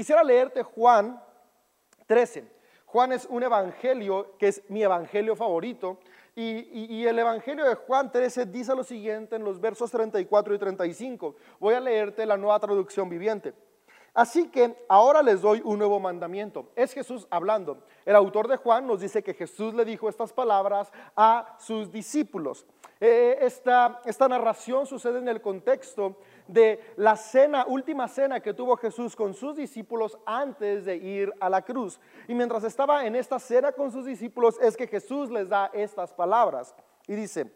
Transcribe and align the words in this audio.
Quisiera 0.00 0.24
leerte 0.24 0.62
Juan 0.62 1.22
13. 2.06 2.50
Juan 2.86 3.12
es 3.12 3.26
un 3.26 3.42
evangelio 3.42 4.34
que 4.38 4.48
es 4.48 4.62
mi 4.70 4.82
evangelio 4.82 5.36
favorito. 5.36 5.98
Y, 6.34 7.04
el 7.04 7.18
Evangelio 7.18 7.66
de 7.66 7.74
Juan 7.74 8.10
13 8.10 8.46
dice 8.46 8.74
lo 8.74 8.82
siguiente 8.82 9.36
en 9.36 9.44
los 9.44 9.60
versos 9.60 9.90
34 9.90 10.54
y 10.54 10.58
35. 10.58 11.36
Voy 11.58 11.74
a 11.74 11.80
leerte 11.80 12.24
la 12.24 12.38
nueva 12.38 12.58
traducción 12.58 13.10
viviente. 13.10 13.52
Así 14.14 14.48
que 14.48 14.74
ahora 14.88 15.22
les 15.22 15.42
doy 15.42 15.60
un 15.62 15.78
nuevo 15.78 16.00
mandamiento. 16.00 16.70
Es 16.76 16.94
Jesús 16.94 17.26
hablando. 17.28 17.84
El 18.06 18.16
autor 18.16 18.48
de 18.48 18.56
Juan 18.56 18.86
nos 18.86 19.00
dice 19.00 19.22
que 19.22 19.34
Jesús 19.34 19.74
le 19.74 19.84
dijo 19.84 20.08
estas 20.08 20.32
palabras 20.32 20.90
a 21.14 21.58
sus 21.60 21.92
discípulos. 21.92 22.64
Eh, 23.00 23.36
esta, 23.42 24.00
esta 24.06 24.28
narración 24.28 24.86
sucede 24.86 25.18
en 25.18 25.28
el 25.28 25.42
contexto 25.42 26.16
de 26.52 26.80
la 26.96 27.16
cena, 27.16 27.64
última 27.66 28.08
cena 28.08 28.40
que 28.40 28.54
tuvo 28.54 28.76
Jesús 28.76 29.14
con 29.14 29.34
sus 29.34 29.56
discípulos 29.56 30.18
antes 30.26 30.84
de 30.84 30.96
ir 30.96 31.32
a 31.40 31.48
la 31.48 31.62
cruz. 31.62 32.00
Y 32.28 32.34
mientras 32.34 32.64
estaba 32.64 33.06
en 33.06 33.16
esta 33.16 33.38
cena 33.38 33.72
con 33.72 33.90
sus 33.90 34.04
discípulos 34.04 34.58
es 34.60 34.76
que 34.76 34.86
Jesús 34.86 35.30
les 35.30 35.48
da 35.48 35.70
estas 35.72 36.12
palabras. 36.12 36.74
Y 37.06 37.14
dice, 37.14 37.50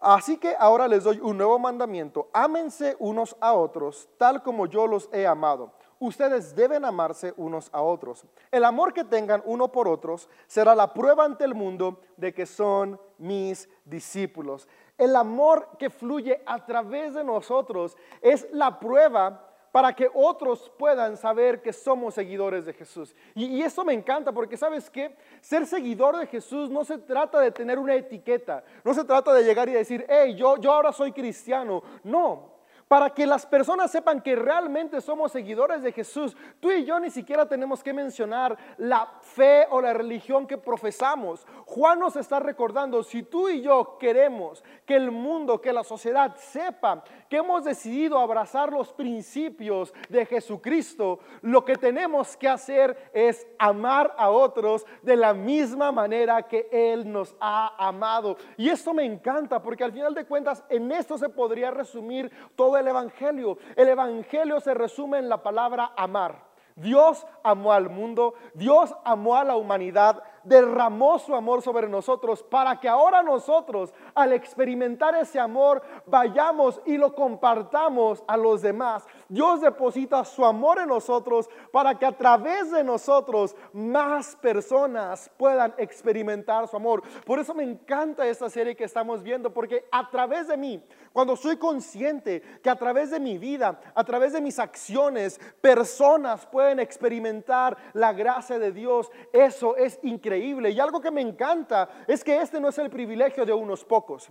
Así 0.00 0.36
que 0.36 0.54
ahora 0.58 0.86
les 0.86 1.02
doy 1.02 1.18
un 1.20 1.36
nuevo 1.36 1.58
mandamiento. 1.58 2.28
Ámense 2.32 2.96
unos 3.00 3.36
a 3.40 3.54
otros, 3.54 4.08
tal 4.16 4.42
como 4.42 4.66
yo 4.66 4.86
los 4.86 5.08
he 5.12 5.26
amado. 5.26 5.72
Ustedes 5.98 6.54
deben 6.54 6.84
amarse 6.84 7.34
unos 7.36 7.68
a 7.72 7.82
otros. 7.82 8.24
El 8.52 8.64
amor 8.64 8.92
que 8.92 9.02
tengan 9.02 9.42
uno 9.44 9.72
por 9.72 9.88
otros 9.88 10.28
será 10.46 10.76
la 10.76 10.94
prueba 10.94 11.24
ante 11.24 11.44
el 11.44 11.54
mundo 11.56 12.00
de 12.16 12.32
que 12.32 12.46
son 12.46 13.00
mis 13.18 13.68
discípulos. 13.84 14.68
El 14.98 15.16
amor 15.16 15.68
que 15.78 15.88
fluye 15.88 16.42
a 16.44 16.66
través 16.66 17.14
de 17.14 17.24
nosotros 17.24 17.96
es 18.20 18.46
la 18.52 18.78
prueba 18.78 19.48
para 19.72 19.94
que 19.94 20.10
otros 20.12 20.72
puedan 20.78 21.16
saber 21.16 21.62
que 21.62 21.72
somos 21.72 22.14
seguidores 22.14 22.64
de 22.66 22.72
Jesús. 22.72 23.14
Y, 23.34 23.62
eso 23.62 23.84
me 23.84 23.92
encanta 23.92 24.32
porque 24.32 24.56
sabes 24.56 24.90
que 24.90 25.14
ser 25.40 25.66
seguidor 25.66 26.16
de 26.16 26.26
Jesús 26.26 26.68
no 26.70 26.84
se 26.84 26.98
trata 26.98 27.38
de 27.40 27.52
tener 27.52 27.78
una 27.78 27.94
etiqueta, 27.94 28.64
no 28.82 28.92
se 28.92 29.04
trata 29.04 29.32
de 29.32 29.44
llegar 29.44 29.68
y 29.68 29.72
decir, 29.72 30.04
hey, 30.08 30.34
yo, 30.34 30.56
yo 30.56 30.72
ahora 30.72 30.92
soy 30.92 31.12
cristiano. 31.12 31.82
No, 32.02 32.57
para 32.88 33.10
que 33.10 33.26
las 33.26 33.46
personas 33.46 33.90
sepan 33.90 34.22
que 34.22 34.34
realmente 34.34 35.00
somos 35.00 35.30
seguidores 35.32 35.82
de 35.82 35.92
Jesús. 35.92 36.36
Tú 36.58 36.70
y 36.70 36.84
yo 36.84 36.98
ni 36.98 37.10
siquiera 37.10 37.46
tenemos 37.46 37.82
que 37.82 37.92
mencionar 37.92 38.56
la 38.78 39.06
fe 39.20 39.66
o 39.70 39.80
la 39.80 39.92
religión 39.92 40.46
que 40.46 40.56
profesamos. 40.56 41.46
Juan 41.66 42.00
nos 42.00 42.16
está 42.16 42.40
recordando, 42.40 43.02
si 43.02 43.22
tú 43.22 43.48
y 43.48 43.60
yo 43.60 43.98
queremos 43.98 44.64
que 44.86 44.96
el 44.96 45.10
mundo, 45.10 45.60
que 45.60 45.72
la 45.72 45.84
sociedad 45.84 46.34
sepa 46.36 47.04
que 47.28 47.36
hemos 47.36 47.64
decidido 47.64 48.18
abrazar 48.18 48.72
los 48.72 48.92
principios 48.92 49.92
de 50.08 50.24
Jesucristo, 50.24 51.20
lo 51.42 51.64
que 51.64 51.76
tenemos 51.76 52.36
que 52.36 52.48
hacer 52.48 53.10
es 53.12 53.46
amar 53.58 54.14
a 54.16 54.30
otros 54.30 54.86
de 55.02 55.16
la 55.16 55.34
misma 55.34 55.92
manera 55.92 56.48
que 56.48 56.68
Él 56.72 57.10
nos 57.12 57.36
ha 57.38 57.74
amado. 57.86 58.38
Y 58.56 58.70
esto 58.70 58.94
me 58.94 59.04
encanta 59.04 59.60
porque 59.60 59.84
al 59.84 59.92
final 59.92 60.14
de 60.14 60.24
cuentas 60.24 60.64
en 60.70 60.90
esto 60.90 61.18
se 61.18 61.28
podría 61.28 61.70
resumir 61.70 62.30
todo 62.56 62.77
el 62.78 62.88
Evangelio. 62.88 63.58
El 63.76 63.88
Evangelio 63.88 64.60
se 64.60 64.74
resume 64.74 65.18
en 65.18 65.28
la 65.28 65.42
palabra 65.42 65.92
amar. 65.96 66.48
Dios 66.78 67.26
amó 67.42 67.72
al 67.72 67.90
mundo, 67.90 68.34
Dios 68.54 68.94
amó 69.04 69.36
a 69.36 69.42
la 69.42 69.56
humanidad, 69.56 70.22
derramó 70.44 71.18
su 71.18 71.34
amor 71.34 71.62
sobre 71.62 71.88
nosotros 71.88 72.42
para 72.42 72.80
que 72.80 72.88
ahora 72.88 73.22
nosotros, 73.22 73.92
al 74.14 74.32
experimentar 74.32 75.14
ese 75.14 75.38
amor, 75.38 75.82
vayamos 76.06 76.80
y 76.86 76.96
lo 76.96 77.14
compartamos 77.14 78.22
a 78.26 78.36
los 78.36 78.62
demás. 78.62 79.06
Dios 79.28 79.60
deposita 79.60 80.24
su 80.24 80.44
amor 80.44 80.78
en 80.78 80.88
nosotros 80.88 81.48
para 81.72 81.98
que 81.98 82.06
a 82.06 82.16
través 82.16 82.70
de 82.70 82.82
nosotros 82.82 83.56
más 83.72 84.36
personas 84.36 85.30
puedan 85.36 85.74
experimentar 85.76 86.66
su 86.68 86.76
amor. 86.76 87.02
Por 87.24 87.38
eso 87.38 87.54
me 87.54 87.64
encanta 87.64 88.26
esta 88.26 88.48
serie 88.48 88.76
que 88.76 88.84
estamos 88.84 89.22
viendo, 89.22 89.52
porque 89.52 89.86
a 89.90 90.08
través 90.10 90.48
de 90.48 90.56
mí, 90.56 90.82
cuando 91.12 91.36
soy 91.36 91.56
consciente 91.56 92.42
que 92.62 92.70
a 92.70 92.76
través 92.76 93.10
de 93.10 93.20
mi 93.20 93.38
vida, 93.38 93.80
a 93.94 94.04
través 94.04 94.32
de 94.32 94.40
mis 94.40 94.58
acciones, 94.58 95.40
personas 95.60 96.46
pueden 96.46 96.80
experimentar 96.80 97.76
la 97.92 98.12
gracia 98.12 98.58
de 98.58 98.72
Dios, 98.72 99.10
eso 99.32 99.76
es 99.76 99.98
increíble 100.02 100.37
y 100.38 100.80
algo 100.80 101.00
que 101.00 101.10
me 101.10 101.20
encanta 101.20 101.88
es 102.06 102.24
que 102.24 102.40
este 102.40 102.60
no 102.60 102.68
es 102.68 102.78
el 102.78 102.90
privilegio 102.90 103.44
de 103.44 103.52
unos 103.52 103.84
pocos. 103.84 104.30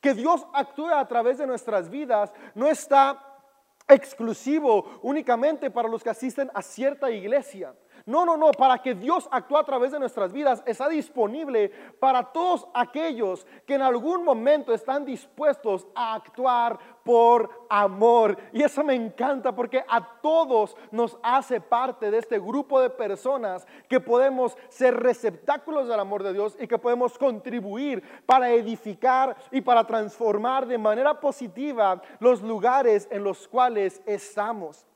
Que 0.00 0.14
Dios 0.14 0.46
actúe 0.54 0.88
a 0.88 1.06
través 1.06 1.38
de 1.38 1.46
nuestras 1.46 1.90
vidas 1.90 2.32
no 2.54 2.68
está 2.68 3.30
exclusivo 3.88 5.00
únicamente 5.02 5.70
para 5.70 5.88
los 5.88 6.02
que 6.02 6.10
asisten 6.10 6.50
a 6.54 6.62
cierta 6.62 7.10
iglesia. 7.10 7.74
No, 8.06 8.24
no, 8.24 8.36
no, 8.36 8.50
para 8.52 8.78
que 8.78 8.94
Dios 8.94 9.28
actúe 9.30 9.58
a 9.58 9.64
través 9.64 9.92
de 9.92 9.98
nuestras 9.98 10.32
vidas 10.32 10.62
está 10.66 10.88
disponible 10.88 11.70
para 11.98 12.32
todos 12.32 12.66
aquellos 12.74 13.46
que 13.66 13.74
en 13.74 13.82
algún 13.82 14.24
momento 14.24 14.72
están 14.72 15.04
dispuestos 15.04 15.86
a 15.94 16.14
actuar 16.14 16.78
por 17.04 17.66
amor. 17.68 18.36
Y 18.52 18.62
eso 18.62 18.82
me 18.84 18.94
encanta 18.94 19.54
porque 19.54 19.84
a 19.88 20.20
todos 20.20 20.76
nos 20.90 21.18
hace 21.22 21.60
parte 21.60 22.10
de 22.10 22.18
este 22.18 22.38
grupo 22.38 22.80
de 22.80 22.90
personas 22.90 23.66
que 23.88 24.00
podemos 24.00 24.56
ser 24.68 24.96
receptáculos 24.96 25.88
del 25.88 26.00
amor 26.00 26.22
de 26.22 26.32
Dios 26.32 26.56
y 26.60 26.66
que 26.66 26.78
podemos 26.78 27.18
contribuir 27.18 28.02
para 28.26 28.50
edificar 28.50 29.36
y 29.50 29.60
para 29.60 29.84
transformar 29.86 30.66
de 30.66 30.78
manera 30.78 31.20
positiva 31.20 32.00
los 32.18 32.42
lugares 32.42 33.08
en 33.10 33.24
los 33.24 33.48
cuales 33.48 34.00
estamos. 34.06 34.86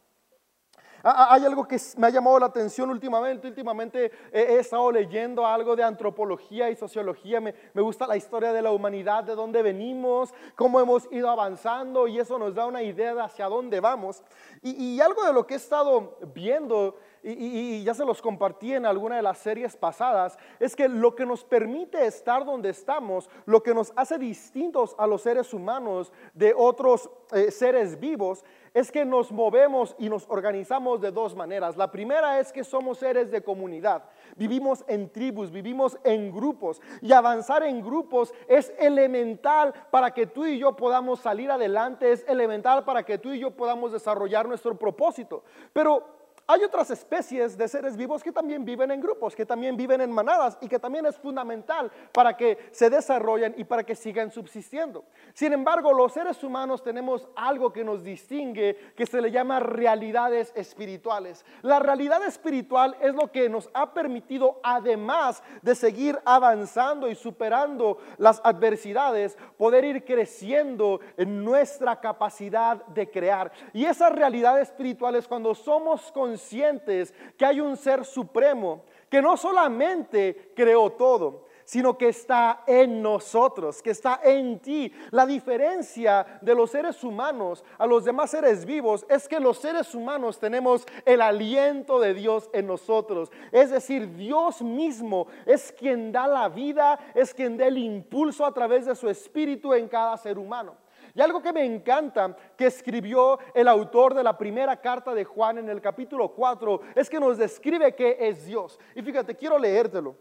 Hay 1.07 1.45
algo 1.45 1.69
que 1.69 1.79
me 1.99 2.07
ha 2.07 2.11
llamado 2.11 2.39
la 2.39 2.47
atención 2.47 2.89
últimamente. 2.89 3.47
Últimamente 3.47 4.11
he, 4.33 4.59
estado 4.59 4.91
leyendo 4.91 5.47
algo 5.47 5.77
de 5.77 5.83
antropología 5.83 6.71
y 6.71 6.77
sociología. 6.77 7.43
Me, 7.43 7.53
gusta 7.75 8.07
la 8.07 8.17
historia 8.17 8.55
de 8.55 8.63
la 8.63 8.73
humanidad, 8.73 9.23
de 9.23 9.35
dónde 9.35 9.61
venimos, 9.61 10.33
cómo 10.57 10.81
hemos 10.81 11.07
ido 11.13 11.29
avanzando 11.29 12.09
y 12.09 12.19
eso 12.19 12.39
nos 12.39 12.55
da 12.55 12.65
una 12.65 12.83
idea 12.83 13.15
de 13.15 13.21
hacia 13.21 13.47
dónde 13.47 13.81
vamos. 13.81 14.23
Y, 14.63 14.99
algo 15.01 15.25
de 15.27 15.35
lo 15.35 15.47
que 15.47 15.55
he 15.55 15.57
estado 15.59 16.17
viendo 16.35 16.97
y, 17.23 17.83
ya 17.85 17.93
se 17.93 18.05
los 18.05 18.23
compartí 18.23 18.73
en 18.73 18.87
alguna 18.87 19.17
de 19.17 19.23
las 19.23 19.39
series 19.39 19.77
pasadas, 19.77 20.39
es 20.61 20.77
que 20.77 20.89
lo 20.89 21.15
que 21.15 21.27
nos 21.27 21.45
permite 21.45 22.07
estar 22.07 22.45
donde 22.45 22.71
estamos, 22.71 23.29
lo 23.47 23.63
que 23.63 23.75
nos 23.75 23.93
hace 23.97 24.19
distintos 24.19 24.95
a 24.99 25.07
los 25.07 25.23
seres 25.23 25.53
humanos 25.53 26.13
de 26.35 26.55
otros 26.57 27.11
eh, 27.33 27.51
seres 27.51 27.99
vivos, 27.99 28.45
es 28.75 28.91
que 28.91 29.05
nos 29.05 29.31
movemos 29.31 29.95
y 29.99 30.09
nos 30.09 30.27
organizamos 30.29 31.01
de 31.01 31.13
dos 31.13 31.35
maneras. 31.37 31.77
La 31.77 31.91
primera 31.91 32.41
es 32.41 32.53
que 32.53 32.65
somos 32.65 32.99
seres 32.99 33.31
de 33.31 33.43
comunidad. 33.43 34.03
Vivimos 34.37 34.85
en 34.89 35.09
tribus, 35.11 35.53
vivimos 35.53 35.97
en 36.03 36.33
grupos 36.33 36.83
y 37.01 37.13
avanzar 37.13 37.63
en 37.63 37.81
grupos 37.81 38.35
es 38.49 38.73
elemental 38.79 39.73
para 39.93 40.13
que 40.13 40.27
tú 40.27 40.45
y 40.45 40.59
yo 40.59 40.75
podamos 40.75 41.21
salir 41.21 41.53
adelante, 41.53 42.11
es 42.11 42.25
elemental 42.29 42.85
para 42.85 43.05
que 43.05 43.19
tú 43.19 43.33
y 43.33 43.39
yo 43.39 43.53
podamos 43.53 43.93
desarrollar 43.93 44.49
nuestro 44.49 44.77
propósito. 44.77 45.45
Pero 45.73 46.24
hay 46.47 46.63
otras 46.63 46.91
especies 46.91 47.57
de 47.57 47.67
seres 47.69 47.97
vivos 47.97 48.23
que 48.23 48.31
también 48.31 48.67
viven 48.67 48.91
en 48.91 49.01
grupos, 49.01 49.35
que 49.35 49.47
también 49.47 49.79
viven 49.79 50.03
en 50.03 50.11
manadas 50.11 50.59
y 50.61 50.69
que 50.69 50.79
también 50.79 51.07
es 51.07 51.17
fundamental 51.17 51.91
para 52.13 52.37
que 52.37 52.69
se 52.71 52.91
desarrollen 52.91 53.55
y 53.57 53.65
para 53.65 53.83
que 53.83 53.97
sigan 53.97 54.31
subsistiendo. 54.31 55.05
Sin 55.33 55.55
embargo, 55.55 55.95
los 55.95 56.13
seres 56.13 56.45
humanos 56.45 56.83
tenemos 56.83 57.27
algo 57.35 57.73
que 57.73 57.83
nos 57.83 58.05
distingue, 58.05 58.93
que 58.95 59.07
se 59.07 59.23
le 59.23 59.31
llama 59.31 59.59
realidades 59.59 60.53
espirituales. 60.55 61.47
La 61.63 61.79
realidad 61.79 62.23
espiritual 62.27 62.95
es 63.01 63.15
lo 63.15 63.33
que 63.33 63.49
nos 63.49 63.71
ha 63.73 63.95
permitido, 63.95 64.61
además 64.63 65.43
de 65.63 65.75
seguir 65.75 66.19
avanzando 66.27 67.09
y 67.09 67.15
superando 67.15 67.99
las 68.19 68.43
adversidades, 68.45 69.39
poder 69.57 69.85
ir 69.87 70.05
creciendo 70.05 71.01
en 71.17 71.43
nuestra 71.43 72.01
capacidad 72.01 72.85
de 72.87 73.11
crear. 73.11 73.51
Y 73.73 73.87
esa 73.87 74.11
realidad 74.11 74.61
espiritual 74.61 75.17
es 75.17 75.27
cuando 75.27 75.55
somos 75.55 76.13
conscientes 76.13 76.34
conscientes 76.35 77.15
que 77.37 77.47
hay 77.47 77.61
un 77.61 77.77
ser 77.77 78.05
supremo 78.05 78.83
que 79.09 79.23
no 79.23 79.37
solamente 79.37 80.51
creó 80.57 80.91
todo, 80.91 81.45
sino 81.65 81.97
que 81.97 82.09
está 82.09 82.65
en 82.67 83.01
nosotros, 83.01 83.81
que 83.81 83.91
está 83.91 84.21
en 84.25 84.59
ti. 84.59 84.93
La 85.13 85.25
diferencia 85.25 86.27
de 86.43 86.55
los 86.55 86.73
seres 86.73 87.03
humanos 87.05 87.65
a 87.79 87.87
los 87.87 88.05
demás 88.05 88.33
seres 88.33 88.65
vivos 88.65 89.07
es 89.09 89.29
que 89.29 89.39
los 89.39 89.59
seres 89.59 89.95
humanos 89.95 90.41
tenemos 90.41 90.85
el 91.07 91.23
aliento 91.23 92.01
de 92.01 92.13
Dios 92.13 92.51
en 92.53 92.67
nosotros. 92.67 93.31
Es 93.53 93.71
decir, 93.71 94.17
Dios 94.17 94.61
mismo 94.61 95.29
es 95.47 95.73
quien 95.73 96.11
da 96.11 96.27
la 96.27 96.49
vida, 96.49 96.99
es 97.15 97.33
quien 97.33 97.57
da 97.57 97.67
el 97.67 97.79
impulso 97.79 98.45
a 98.45 98.53
través 98.53 98.87
de 98.87 98.97
su 98.97 99.09
espíritu 99.09 99.73
en 99.73 99.89
cada 99.89 100.17
ser 100.19 100.39
humano. 100.39 100.84
Y 101.15 101.21
algo 101.21 101.41
que 101.41 101.53
me 101.53 101.65
encanta 101.65 102.37
que 102.57 102.67
escribió 102.67 103.39
el 103.55 103.69
autor 103.69 104.15
de 104.15 104.25
la 104.25 104.37
primera 104.37 104.81
carta 104.81 105.15
de 105.15 105.25
Juan 105.25 105.59
en 105.59 105.69
el 105.69 105.81
capítulo 105.81 106.31
4 106.31 106.81
es 106.97 107.09
que 107.09 107.21
nos 107.21 107.39
describe 107.39 107.95
que 107.95 108.17
es 108.19 108.45
Dios. 108.47 108.81
Y 108.97 109.03
fíjate, 109.03 109.37
quiero 109.37 109.57
leértelo. 109.57 110.17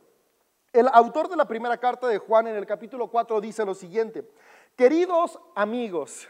El 0.72 0.88
autor 0.88 1.30
de 1.30 1.36
la 1.36 1.45
primera 1.45 1.78
carta 1.78 2.07
de 2.07 2.19
Juan 2.19 2.48
en 2.48 2.56
el 2.56 2.68
capítulo 2.68 3.07
4 3.07 3.42
dice 3.42 3.66
lo 3.66 3.74
siguiente, 3.74 4.28
queridos 4.75 5.40
amigos, 5.56 6.30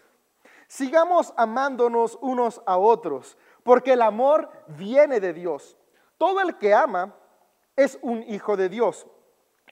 sigamos 0.67 1.33
amándonos 1.35 2.17
unos 2.21 2.61
a 2.65 2.77
otros, 2.77 3.37
porque 3.63 3.93
el 3.93 4.01
amor 4.01 4.49
viene 4.67 5.19
de 5.19 5.33
Dios. 5.33 5.77
Todo 6.17 6.39
el 6.39 6.57
que 6.57 6.73
ama 6.73 7.13
es 7.75 7.99
un 8.01 8.23
hijo 8.23 8.55
de 8.55 8.69
Dios 8.69 9.07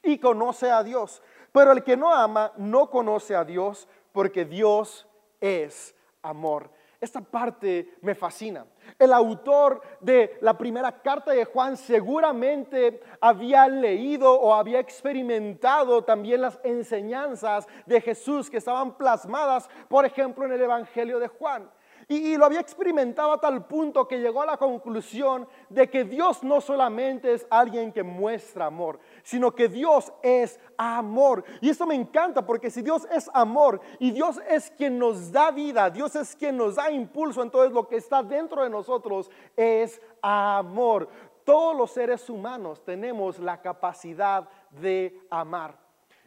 y 0.04 0.20
conoce 0.20 0.70
a 0.70 0.84
Dios. 0.84 1.22
Pero 1.52 1.72
el 1.74 1.84
que 1.84 1.98
no 1.98 2.14
ama 2.14 2.54
no 2.58 2.90
conoce 2.90 3.36
a 3.36 3.44
Dios 3.44 3.88
porque 4.12 4.46
Dios 4.46 5.08
es 5.40 5.96
amor. 6.22 6.70
Esta 7.02 7.20
parte 7.20 7.96
me 8.02 8.14
fascina. 8.14 8.64
El 9.00 9.12
autor 9.12 9.82
de 10.02 10.38
la 10.42 10.56
primera 10.56 11.02
carta 11.02 11.32
de 11.32 11.46
Juan 11.46 11.76
seguramente 11.76 13.02
había 13.20 13.68
leído 13.68 14.32
o 14.40 14.54
había 14.54 14.80
experimentado 14.80 16.04
también 16.04 16.42
las 16.42 16.60
enseñanzas 16.64 17.68
de 17.88 18.02
Jesús 18.02 18.52
que 18.52 18.58
estaban 18.58 18.98
plasmadas, 18.98 19.68
por 19.88 20.06
ejemplo, 20.06 20.46
en 20.46 20.52
el 20.52 20.62
Evangelio 20.62 21.18
de 21.18 21.28
Juan. 21.28 21.72
Y, 22.08 22.36
lo 22.36 22.46
había 22.46 22.60
experimentado 22.60 23.32
a 23.32 23.40
tal 23.40 23.66
punto 23.66 24.08
que 24.08 24.20
llegó 24.20 24.42
a 24.42 24.46
la 24.46 24.58
conclusión 24.58 25.48
de 25.70 25.90
que 25.90 26.04
Dios 26.04 26.44
no 26.44 26.60
solamente 26.60 27.34
es 27.34 27.48
alguien 27.50 27.94
que 27.94 28.04
muestra 28.04 28.66
amor, 28.66 29.00
sino 29.24 29.54
que 29.54 29.68
Dios 29.68 30.12
es 30.22 30.60
amor. 30.78 31.44
Y 31.62 31.70
esto 31.70 31.86
me 31.86 31.96
encanta 31.96 32.46
porque 32.46 32.70
si 32.70 32.82
Dios 32.82 33.08
es 33.12 33.30
amor 33.34 33.82
y 34.00 34.12
Dios 34.12 34.40
es 34.50 34.72
quien 34.72 34.98
nos 34.98 35.32
da 35.32 35.52
vida, 35.52 35.90
Dios 35.90 36.16
es 36.16 36.36
quien 36.36 36.58
nos 36.58 36.76
da 36.76 36.92
impulso, 36.92 37.42
entonces 37.42 37.72
lo 37.72 37.88
que 37.88 37.98
está 37.98 38.24
dentro 38.24 38.64
de 38.64 38.70
nosotros 38.70 39.30
es 39.56 40.02
amor. 40.22 41.10
Todos 41.44 41.76
los 41.76 41.92
seres 41.92 42.30
humanos 42.30 42.84
tenemos 42.84 43.40
la 43.40 43.62
capacidad 43.62 44.48
de 44.70 45.20
amar. 45.30 45.82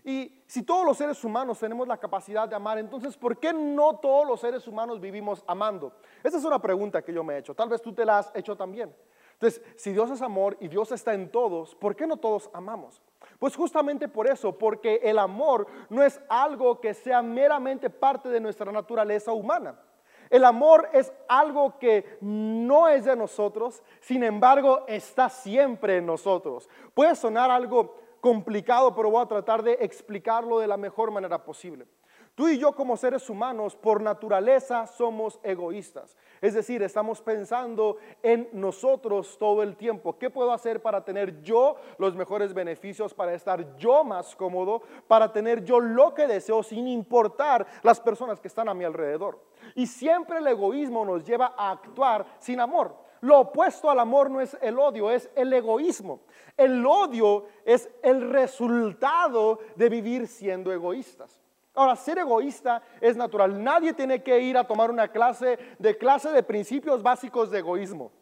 Y 0.05 0.43
si 0.47 0.63
todos 0.63 0.85
los 0.85 0.99
seres 0.99 1.25
humanos 1.25 1.59
tenemos 1.59 1.89
la 1.89 1.97
capacidad 1.97 2.47
de 2.47 2.55
amar, 2.55 2.79
entonces 2.79 3.17
¿por 3.17 3.39
qué 3.39 3.55
no 3.55 3.97
todos 3.97 4.27
los 4.27 4.39
seres 4.39 4.69
humanos 4.69 5.01
vivimos 5.01 5.43
amando? 5.47 5.95
Esa 6.23 6.37
es 6.37 6.45
una 6.45 6.61
pregunta 6.61 7.01
que 7.03 7.13
yo 7.13 7.25
me 7.25 7.35
he 7.35 7.39
hecho. 7.39 7.55
Tal 7.55 7.71
vez 7.71 7.81
tú 7.81 7.95
te 7.95 8.05
la 8.05 8.19
has 8.19 8.31
hecho 8.35 8.55
también. 8.55 8.95
Entonces, 9.35 9.63
si 9.77 9.93
Dios 9.93 10.11
es 10.11 10.23
amor 10.23 10.57
y 10.61 10.69
Dios 10.69 10.91
está 10.93 11.15
en 11.15 11.31
todos, 11.31 11.75
¿por 11.75 11.95
qué 11.95 12.07
no 12.07 12.17
todos 12.17 12.51
amamos? 12.53 13.03
Pues 13.39 13.57
justamente 13.57 14.09
por 14.09 14.27
eso, 14.27 14.57
porque 14.57 15.01
el 15.03 15.19
amor 15.19 15.67
no 15.91 16.03
es 16.03 16.21
algo 16.29 16.81
que 16.81 16.95
sea 16.95 17.23
meramente 17.23 17.91
parte 17.91 18.29
de 18.29 18.41
nuestra 18.41 18.71
naturaleza 18.73 19.33
humana. 19.33 19.79
El 20.31 20.45
amor 20.45 20.89
es 20.93 21.13
algo 21.29 21.79
que 21.79 22.19
no 22.21 22.89
es 22.89 23.05
de 23.05 23.17
nosotros, 23.17 23.83
sin 24.01 24.23
embargo 24.25 24.85
está 24.87 25.29
siempre 25.29 25.99
en 25.99 26.07
nosotros. 26.07 26.69
Puede 26.95 27.15
sonar 27.15 27.51
algo 27.51 27.97
complicado, 28.21 28.95
pero 28.95 29.11
voy 29.11 29.23
a 29.23 29.29
tratar 29.29 29.63
de 29.63 29.75
explicarlo 29.81 30.59
de 30.59 30.67
la 30.67 30.77
mejor 30.77 31.11
manera 31.11 31.45
posible. 31.45 31.87
Tú 32.35 32.49
y 32.49 32.59
yo 32.59 32.73
como 32.73 32.97
seres 32.97 33.31
humanos, 33.31 33.77
por 33.77 34.03
naturaleza, 34.03 34.89
somos 34.89 35.39
egoístas. 35.45 36.17
Es 36.41 36.55
decir, 36.55 36.83
estamos 36.83 37.23
pensando 37.23 37.99
en 38.25 38.49
nosotros 38.53 39.39
todo 39.39 39.63
el 39.63 39.77
tiempo. 39.77 40.19
¿Qué 40.19 40.31
puedo 40.31 40.53
hacer 40.53 40.83
para 40.83 41.05
tener 41.05 41.41
yo 41.43 41.77
los 41.97 42.17
mejores 42.17 42.53
beneficios, 42.53 43.15
para 43.15 43.35
estar 43.35 43.77
yo 43.77 44.03
más 44.03 44.35
cómodo, 44.35 44.83
para 45.07 45.33
tener 45.33 45.65
yo 45.65 45.79
lo 45.79 46.13
que 46.13 46.27
deseo 46.27 46.65
sin 46.65 46.89
importar 46.89 47.69
las 47.85 48.01
personas 48.01 48.41
que 48.41 48.49
están 48.49 48.69
a 48.69 48.75
mi 48.75 48.83
alrededor? 48.83 49.41
Y 49.77 49.87
siempre 49.87 50.39
el 50.39 50.47
egoísmo 50.49 51.05
nos 51.05 51.25
lleva 51.25 51.55
a 51.57 51.71
actuar 51.71 52.27
sin 52.41 52.59
amor. 52.59 52.97
Lo 53.21 53.39
opuesto 53.39 53.89
al 53.89 54.01
amor 54.01 54.29
no 54.29 54.41
es 54.41 54.59
el 54.61 54.77
odio, 54.77 55.09
es 55.09 55.31
el 55.37 55.53
egoísmo. 55.53 56.23
El 56.57 56.85
odio 56.85 57.47
es 57.65 57.89
el 58.03 58.29
resultado 58.29 59.61
de 59.77 59.89
vivir 59.89 60.27
siendo 60.27 60.73
egoístas. 60.73 61.44
Ahora, 61.75 61.97
ser 61.97 62.19
egoísta 62.19 62.83
es 63.01 63.17
natural. 63.17 63.63
Nadie 63.63 63.93
tiene 63.93 64.23
que 64.23 64.39
ir 64.41 64.57
a 64.57 64.65
tomar 64.65 64.91
una 64.91 65.09
clase 65.09 65.59
de 65.79 65.99
clase 65.99 66.31
de 66.31 66.43
principios 66.43 67.03
básicos 67.03 67.51
de 67.51 67.59
egoísmo. 67.59 68.13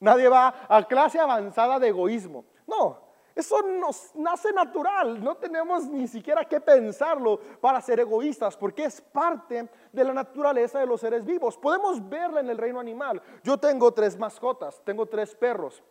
Nadie 0.00 0.28
va 0.28 0.54
a 0.68 0.82
clase 0.86 1.18
avanzada 1.18 1.78
de 1.78 1.88
egoísmo. 1.88 2.44
No, 2.66 3.04
eso 3.34 3.62
nos 3.62 4.14
nace 4.14 4.52
natural, 4.52 5.22
no 5.22 5.36
tenemos 5.36 5.86
ni 5.86 6.06
siquiera 6.06 6.44
que 6.44 6.60
pensarlo 6.60 7.40
para 7.60 7.80
ser 7.80 7.98
egoístas, 8.00 8.56
porque 8.56 8.84
es 8.84 9.00
parte 9.00 9.68
de 9.92 10.04
la 10.04 10.12
naturaleza 10.12 10.78
de 10.78 10.86
los 10.86 11.00
seres 11.00 11.24
vivos. 11.24 11.56
Podemos 11.56 12.06
verla 12.08 12.40
en 12.40 12.50
el 12.50 12.58
reino 12.58 12.78
animal. 12.78 13.20
Yo 13.42 13.58
tengo 13.58 13.92
tres 13.92 14.16
mascotas, 14.16 14.80
tengo 14.84 15.06
tres 15.06 15.34
perros. 15.34 15.82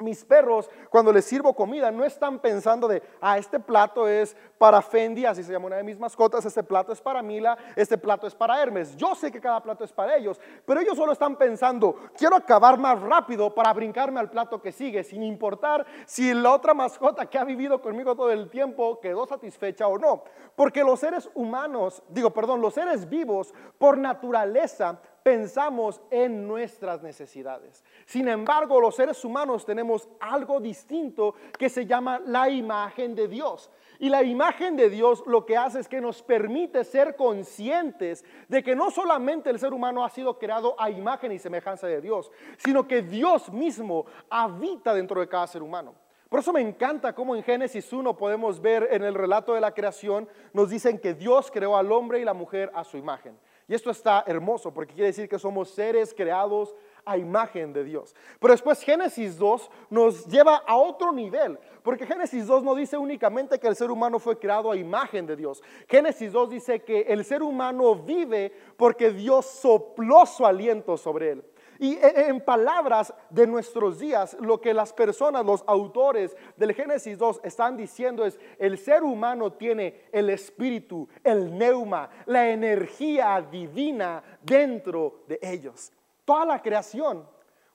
Mis 0.00 0.24
perros, 0.24 0.68
cuando 0.90 1.12
les 1.12 1.24
sirvo 1.24 1.54
comida, 1.54 1.88
no 1.92 2.04
están 2.04 2.40
pensando 2.40 2.88
de, 2.88 3.00
ah, 3.20 3.38
este 3.38 3.60
plato 3.60 4.08
es 4.08 4.36
para 4.58 4.82
Fendi, 4.82 5.24
así 5.24 5.44
se 5.44 5.52
llama 5.52 5.66
una 5.66 5.76
de 5.76 5.84
mis 5.84 6.00
mascotas, 6.00 6.44
este 6.44 6.64
plato 6.64 6.92
es 6.92 7.00
para 7.00 7.22
Mila, 7.22 7.56
este 7.76 7.96
plato 7.96 8.26
es 8.26 8.34
para 8.34 8.60
Hermes. 8.60 8.96
Yo 8.96 9.14
sé 9.14 9.30
que 9.30 9.40
cada 9.40 9.62
plato 9.62 9.84
es 9.84 9.92
para 9.92 10.16
ellos, 10.16 10.40
pero 10.66 10.80
ellos 10.80 10.96
solo 10.96 11.12
están 11.12 11.36
pensando, 11.36 11.94
quiero 12.18 12.34
acabar 12.34 12.76
más 12.76 13.00
rápido 13.02 13.54
para 13.54 13.72
brincarme 13.72 14.18
al 14.18 14.30
plato 14.30 14.60
que 14.60 14.72
sigue, 14.72 15.04
sin 15.04 15.22
importar 15.22 15.86
si 16.06 16.34
la 16.34 16.52
otra 16.52 16.74
mascota 16.74 17.26
que 17.26 17.38
ha 17.38 17.44
vivido 17.44 17.80
conmigo 17.80 18.16
todo 18.16 18.32
el 18.32 18.50
tiempo 18.50 18.98
quedó 18.98 19.26
satisfecha 19.26 19.86
o 19.86 19.96
no. 19.96 20.24
Porque 20.56 20.82
los 20.82 20.98
seres 20.98 21.30
humanos, 21.34 22.02
digo, 22.08 22.30
perdón, 22.30 22.60
los 22.60 22.74
seres 22.74 23.08
vivos, 23.08 23.54
por 23.78 23.96
naturaleza, 23.96 25.00
pensamos 25.24 26.02
en 26.10 26.46
nuestras 26.46 27.02
necesidades. 27.02 27.82
Sin 28.04 28.28
embargo, 28.28 28.78
los 28.78 28.94
seres 28.94 29.24
humanos 29.24 29.64
tenemos 29.64 30.06
algo 30.20 30.60
distinto 30.60 31.34
que 31.58 31.70
se 31.70 31.86
llama 31.86 32.20
la 32.26 32.50
imagen 32.50 33.14
de 33.14 33.26
Dios. 33.26 33.70
Y 33.98 34.10
la 34.10 34.22
imagen 34.22 34.76
de 34.76 34.90
Dios 34.90 35.24
lo 35.26 35.46
que 35.46 35.56
hace 35.56 35.80
es 35.80 35.88
que 35.88 36.00
nos 36.00 36.22
permite 36.22 36.84
ser 36.84 37.16
conscientes 37.16 38.22
de 38.48 38.62
que 38.62 38.76
no 38.76 38.90
solamente 38.90 39.48
el 39.48 39.58
ser 39.58 39.72
humano 39.72 40.04
ha 40.04 40.10
sido 40.10 40.38
creado 40.38 40.76
a 40.78 40.90
imagen 40.90 41.32
y 41.32 41.38
semejanza 41.38 41.86
de 41.86 42.02
Dios, 42.02 42.30
sino 42.58 42.86
que 42.86 43.00
Dios 43.00 43.50
mismo 43.50 44.04
habita 44.28 44.92
dentro 44.92 45.20
de 45.20 45.28
cada 45.28 45.46
ser 45.46 45.62
humano. 45.62 45.94
Por 46.28 46.40
eso 46.40 46.52
me 46.52 46.60
encanta 46.60 47.14
cómo 47.14 47.34
en 47.34 47.42
Génesis 47.42 47.90
1 47.90 48.14
podemos 48.16 48.60
ver 48.60 48.88
en 48.90 49.04
el 49.04 49.14
relato 49.14 49.54
de 49.54 49.60
la 49.60 49.72
creación, 49.72 50.28
nos 50.52 50.68
dicen 50.68 50.98
que 50.98 51.14
Dios 51.14 51.50
creó 51.50 51.78
al 51.78 51.90
hombre 51.92 52.20
y 52.20 52.24
la 52.24 52.34
mujer 52.34 52.70
a 52.74 52.84
su 52.84 52.98
imagen. 52.98 53.38
Y 53.66 53.74
esto 53.74 53.90
está 53.90 54.24
hermoso 54.26 54.72
porque 54.72 54.94
quiere 54.94 55.08
decir 55.08 55.28
que 55.28 55.38
somos 55.38 55.70
seres 55.70 56.12
creados 56.14 56.74
a 57.04 57.16
imagen 57.16 57.72
de 57.72 57.84
Dios. 57.84 58.14
Pero 58.40 58.52
después 58.52 58.82
Génesis 58.82 59.38
2 59.38 59.70
nos 59.90 60.26
lleva 60.26 60.56
a 60.66 60.76
otro 60.76 61.12
nivel, 61.12 61.58
porque 61.82 62.06
Génesis 62.06 62.46
2 62.46 62.62
no 62.62 62.74
dice 62.74 62.96
únicamente 62.96 63.58
que 63.58 63.68
el 63.68 63.76
ser 63.76 63.90
humano 63.90 64.18
fue 64.18 64.38
creado 64.38 64.70
a 64.70 64.76
imagen 64.76 65.26
de 65.26 65.36
Dios. 65.36 65.62
Génesis 65.88 66.32
2 66.32 66.50
dice 66.50 66.82
que 66.82 67.02
el 67.02 67.24
ser 67.24 67.42
humano 67.42 67.94
vive 67.94 68.52
porque 68.76 69.10
Dios 69.10 69.46
sopló 69.46 70.26
su 70.26 70.44
aliento 70.44 70.96
sobre 70.96 71.32
él. 71.32 71.44
Y 71.84 71.98
e, 71.98 72.28
en 72.28 72.40
palabras 72.40 73.12
de 73.28 73.46
nuestros 73.46 73.98
días, 73.98 74.38
lo 74.40 74.58
que 74.58 74.72
las 74.72 74.90
personas, 74.94 75.44
los 75.44 75.62
autores 75.66 76.34
del 76.56 76.72
Génesis 76.72 77.18
2 77.18 77.42
están 77.44 77.76
diciendo 77.76 78.24
es, 78.24 78.40
el 78.58 78.78
ser 78.78 79.02
humano 79.02 79.52
tiene 79.52 80.08
el 80.10 80.30
espíritu, 80.30 81.06
el 81.22 81.58
neuma, 81.58 82.08
la 82.24 82.48
energía 82.48 83.46
divina 83.50 84.24
dentro 84.40 85.24
de 85.28 85.38
ellos. 85.42 85.92
Toda 86.24 86.46
la 86.46 86.62
creación 86.62 87.28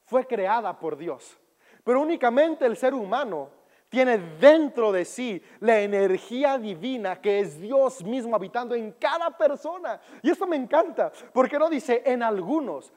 fue 0.06 0.26
creada 0.26 0.80
por 0.80 0.98
Dios, 0.98 1.38
pero 1.84 2.02
únicamente 2.02 2.66
el 2.66 2.78
ser 2.78 2.96
humano 2.96 3.52
tiene 3.90 4.18
dentro 4.40 4.92
de 4.92 5.06
sí 5.06 5.40
la 5.60 5.82
energía 5.82 6.58
divina 6.58 7.22
que 7.22 7.42
es 7.42 7.60
Dios 7.60 8.04
mismo 8.04 8.36
habitando 8.36 8.74
en 8.74 8.92
cada 8.94 9.30
persona. 9.38 10.02
Y 10.24 10.32
esto 10.32 10.48
me 10.48 10.56
encanta, 10.56 11.12
porque 11.32 11.60
no 11.60 11.70
dice 11.70 12.02
en 12.06 12.24
algunos, 12.24 12.92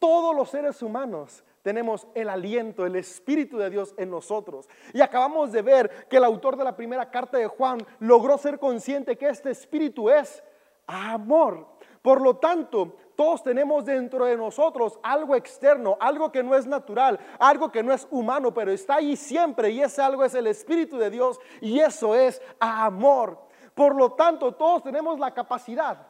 todos 0.00 0.34
los 0.34 0.50
seres 0.50 0.82
humanos 0.82 1.44
tenemos 1.62 2.08
el 2.14 2.28
aliento, 2.28 2.86
el 2.86 2.96
Espíritu 2.96 3.58
de 3.58 3.70
Dios 3.70 3.94
en 3.98 4.10
nosotros. 4.10 4.68
Y 4.94 5.02
acabamos 5.02 5.52
de 5.52 5.62
ver 5.62 6.08
que 6.08 6.16
el 6.16 6.24
autor 6.24 6.56
de 6.56 6.64
la 6.64 6.74
primera 6.74 7.10
carta 7.10 7.36
de 7.38 7.46
Juan 7.46 7.78
logró 8.00 8.38
ser 8.38 8.58
consciente 8.58 9.16
que 9.16 9.28
este 9.28 9.50
Espíritu 9.50 10.08
es 10.08 10.42
amor. 10.86 11.66
Por 12.00 12.22
lo 12.22 12.36
tanto, 12.36 12.96
todos 13.14 13.42
tenemos 13.42 13.84
dentro 13.84 14.24
de 14.24 14.38
nosotros 14.38 14.98
algo 15.02 15.36
externo, 15.36 15.98
algo 16.00 16.32
que 16.32 16.42
no 16.42 16.56
es 16.56 16.66
natural, 16.66 17.20
algo 17.38 17.70
que 17.70 17.82
no 17.82 17.92
es 17.92 18.08
humano, 18.10 18.54
pero 18.54 18.72
está 18.72 18.94
ahí 18.96 19.14
siempre 19.14 19.70
y 19.70 19.82
ese 19.82 20.00
algo 20.00 20.24
es 20.24 20.34
el 20.34 20.46
Espíritu 20.46 20.96
de 20.96 21.10
Dios 21.10 21.38
y 21.60 21.78
eso 21.78 22.14
es 22.14 22.40
amor. 22.58 23.38
Por 23.74 23.94
lo 23.94 24.12
tanto, 24.12 24.52
todos 24.52 24.82
tenemos 24.82 25.18
la 25.18 25.34
capacidad 25.34 26.06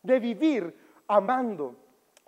de 0.00 0.20
vivir 0.20 0.78
amando 1.08 1.81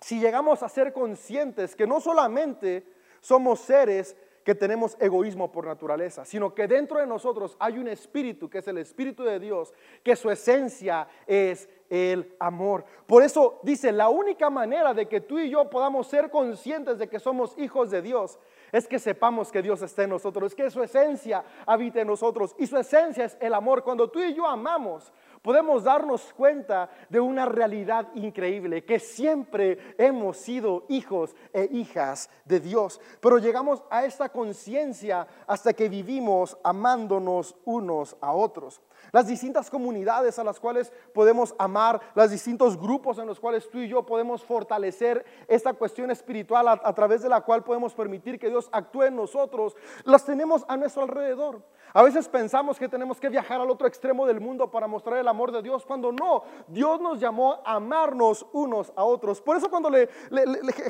si 0.05 0.19
llegamos 0.19 0.61
a 0.61 0.69
ser 0.69 0.93
conscientes 0.93 1.75
que 1.75 1.87
no 1.87 1.99
solamente 1.99 2.85
somos 3.21 3.59
seres 3.59 4.15
que 4.43 4.53
tenemos 4.53 4.95
egoísmo 4.99 5.51
por 5.51 5.65
naturaleza, 5.65 6.23
sino 6.25 6.53
que 6.53 6.67
dentro 6.67 6.99
de 6.99 7.07
nosotros 7.07 7.57
hay 7.57 7.79
un 7.79 7.87
espíritu, 7.87 8.47
que 8.47 8.59
es 8.59 8.67
el 8.67 8.77
espíritu 8.77 9.23
de 9.23 9.39
Dios, 9.39 9.73
que 10.03 10.15
su 10.15 10.29
esencia 10.29 11.07
es 11.25 11.67
el 11.89 12.35
amor. 12.39 12.85
Por 13.07 13.23
eso 13.23 13.59
dice, 13.63 13.91
la 13.91 14.09
única 14.09 14.51
manera 14.51 14.93
de 14.93 15.07
que 15.07 15.21
tú 15.21 15.39
y 15.39 15.49
yo 15.49 15.71
podamos 15.71 16.05
ser 16.05 16.29
conscientes 16.29 16.99
de 16.99 17.09
que 17.09 17.19
somos 17.19 17.57
hijos 17.57 17.89
de 17.89 18.03
Dios 18.03 18.37
es 18.71 18.87
que 18.87 18.99
sepamos 18.99 19.51
que 19.51 19.63
Dios 19.63 19.81
está 19.81 20.03
en 20.03 20.11
nosotros, 20.11 20.51
es 20.51 20.55
que 20.55 20.69
su 20.69 20.83
esencia 20.83 21.43
habita 21.65 22.01
en 22.01 22.07
nosotros 22.07 22.55
y 22.59 22.67
su 22.67 22.77
esencia 22.77 23.25
es 23.25 23.35
el 23.39 23.55
amor. 23.55 23.83
Cuando 23.83 24.07
tú 24.11 24.19
y 24.19 24.35
yo 24.35 24.45
amamos, 24.45 25.11
podemos 25.45 25.83
darnos 25.83 26.33
cuenta 26.33 26.89
de 27.07 27.19
una 27.19 27.45
realidad 27.45 28.07
increíble, 28.15 28.83
que 28.83 28.97
siempre 28.97 29.93
hemos 29.99 30.37
sido 30.37 30.87
hijos 30.89 31.35
e 31.53 31.69
hijas 31.71 32.31
de 32.45 32.59
Dios, 32.59 32.99
pero 33.19 33.37
llegamos 33.37 33.83
a 33.91 34.05
esta 34.05 34.29
conciencia 34.29 35.27
hasta 35.45 35.73
que 35.73 35.87
vivimos 35.87 36.57
amándonos 36.63 37.55
unos 37.63 38.17
a 38.21 38.33
otros. 38.33 38.81
Las 39.11 39.27
distintas 39.27 39.69
comunidades 39.69 40.39
a 40.39 40.43
las 40.43 40.59
cuales 40.59 40.91
podemos 41.13 41.55
amar, 41.57 42.01
los 42.15 42.31
distintos 42.31 42.77
grupos 42.79 43.17
en 43.17 43.27
los 43.27 43.39
cuales 43.39 43.69
tú 43.69 43.79
y 43.79 43.87
yo 43.87 44.05
podemos 44.05 44.43
fortalecer 44.43 45.25
esta 45.47 45.73
cuestión 45.73 46.11
espiritual 46.11 46.67
a, 46.67 46.93
través 46.93 47.21
de 47.21 47.29
la 47.29 47.41
cual 47.41 47.63
podemos 47.63 47.93
permitir 47.93 48.39
que 48.39 48.49
Dios 48.49 48.69
actúe 48.71 49.03
en 49.03 49.15
nosotros, 49.15 49.75
las 50.03 50.25
tenemos 50.25 50.65
a 50.67 50.77
nuestro 50.77 51.03
alrededor. 51.03 51.61
A 51.93 52.03
veces 52.03 52.27
pensamos 52.27 52.77
que 52.77 52.89
tenemos 52.89 53.19
que 53.19 53.29
viajar 53.29 53.61
al 53.61 53.69
otro 53.69 53.87
extremo 53.87 54.25
del 54.25 54.41
mundo 54.41 54.69
para 54.69 54.87
mostrar 54.87 55.17
el 55.17 55.27
amor 55.27 55.51
de 55.51 55.61
Dios, 55.61 55.85
cuando 55.85 56.11
no, 56.11 56.43
Dios 56.67 56.99
nos 56.99 57.19
llamó 57.19 57.61
a 57.63 57.75
amarnos 57.75 58.45
unos 58.51 58.91
a 58.95 59.03
otros. 59.03 59.41
Por 59.41 59.55
eso 59.55 59.69
cuando 59.69 59.89
le, 59.89 60.09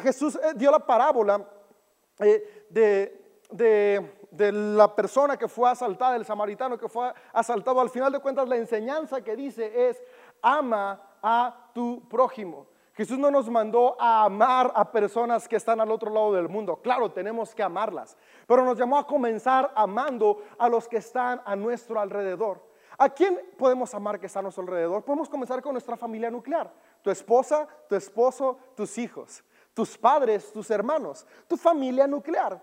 Jesús 0.01 0.35
eh, 0.35 0.53
dio 0.55 0.71
la 0.71 0.79
parábola 0.79 1.47
eh, 2.19 2.65
de, 2.69 4.11
la 4.37 4.95
persona 4.95 5.37
que 5.37 5.47
fue 5.47 5.69
asaltada, 5.69 6.15
el 6.15 6.25
samaritano 6.25 6.77
que 6.77 6.89
fue 6.89 7.13
asaltado, 7.33 7.79
al 7.81 7.89
final 7.89 8.11
de 8.11 8.19
cuentas 8.19 8.47
la 8.47 8.55
enseñanza 8.55 9.21
que 9.21 9.35
dice 9.35 9.89
es, 9.89 10.01
ama 10.41 11.01
a 11.21 11.69
tu 11.73 12.07
prójimo. 12.07 12.67
Jesús 12.93 13.17
no 13.17 13.29
nos 13.29 13.49
mandó 13.49 13.97
a 13.99 14.23
amar 14.23 14.71
a 14.73 14.89
personas 14.89 15.49
que 15.49 15.57
están 15.57 15.81
al 15.81 15.91
otro 15.91 16.09
lado 16.09 16.33
del 16.33 16.47
mundo. 16.47 16.77
Claro, 16.77 17.11
tenemos 17.11 17.53
que 17.53 17.61
amarlas, 17.61 18.15
pero 18.47 18.63
nos 18.63 18.77
llamó 18.77 18.97
a 18.97 19.05
comenzar 19.05 19.71
amando 19.75 20.41
a 20.57 20.69
los 20.69 20.87
que 20.87 20.97
están 20.97 21.41
a 21.45 21.57
nuestro 21.57 21.99
alrededor. 21.99 22.61
¿A 22.97 23.09
quién 23.09 23.41
podemos 23.57 23.93
amar 23.93 24.17
que 24.17 24.27
está 24.27 24.39
a 24.39 24.43
nuestro 24.43 24.63
alrededor? 24.63 25.03
Podemos 25.03 25.27
comenzar 25.27 25.61
con 25.61 25.73
nuestra 25.73 25.97
familia 25.97 26.31
nuclear. 26.31 26.71
Tu 27.01 27.09
esposa, 27.09 27.67
tu 27.89 27.95
esposo, 27.95 28.57
tus 28.75 28.97
hijos, 28.97 29.43
tus 29.73 29.97
padres, 29.97 30.53
tus 30.53 30.71
hermanos, 30.71 31.27
tu 31.47 31.57
familia 31.57 32.07
nuclear. 32.07 32.61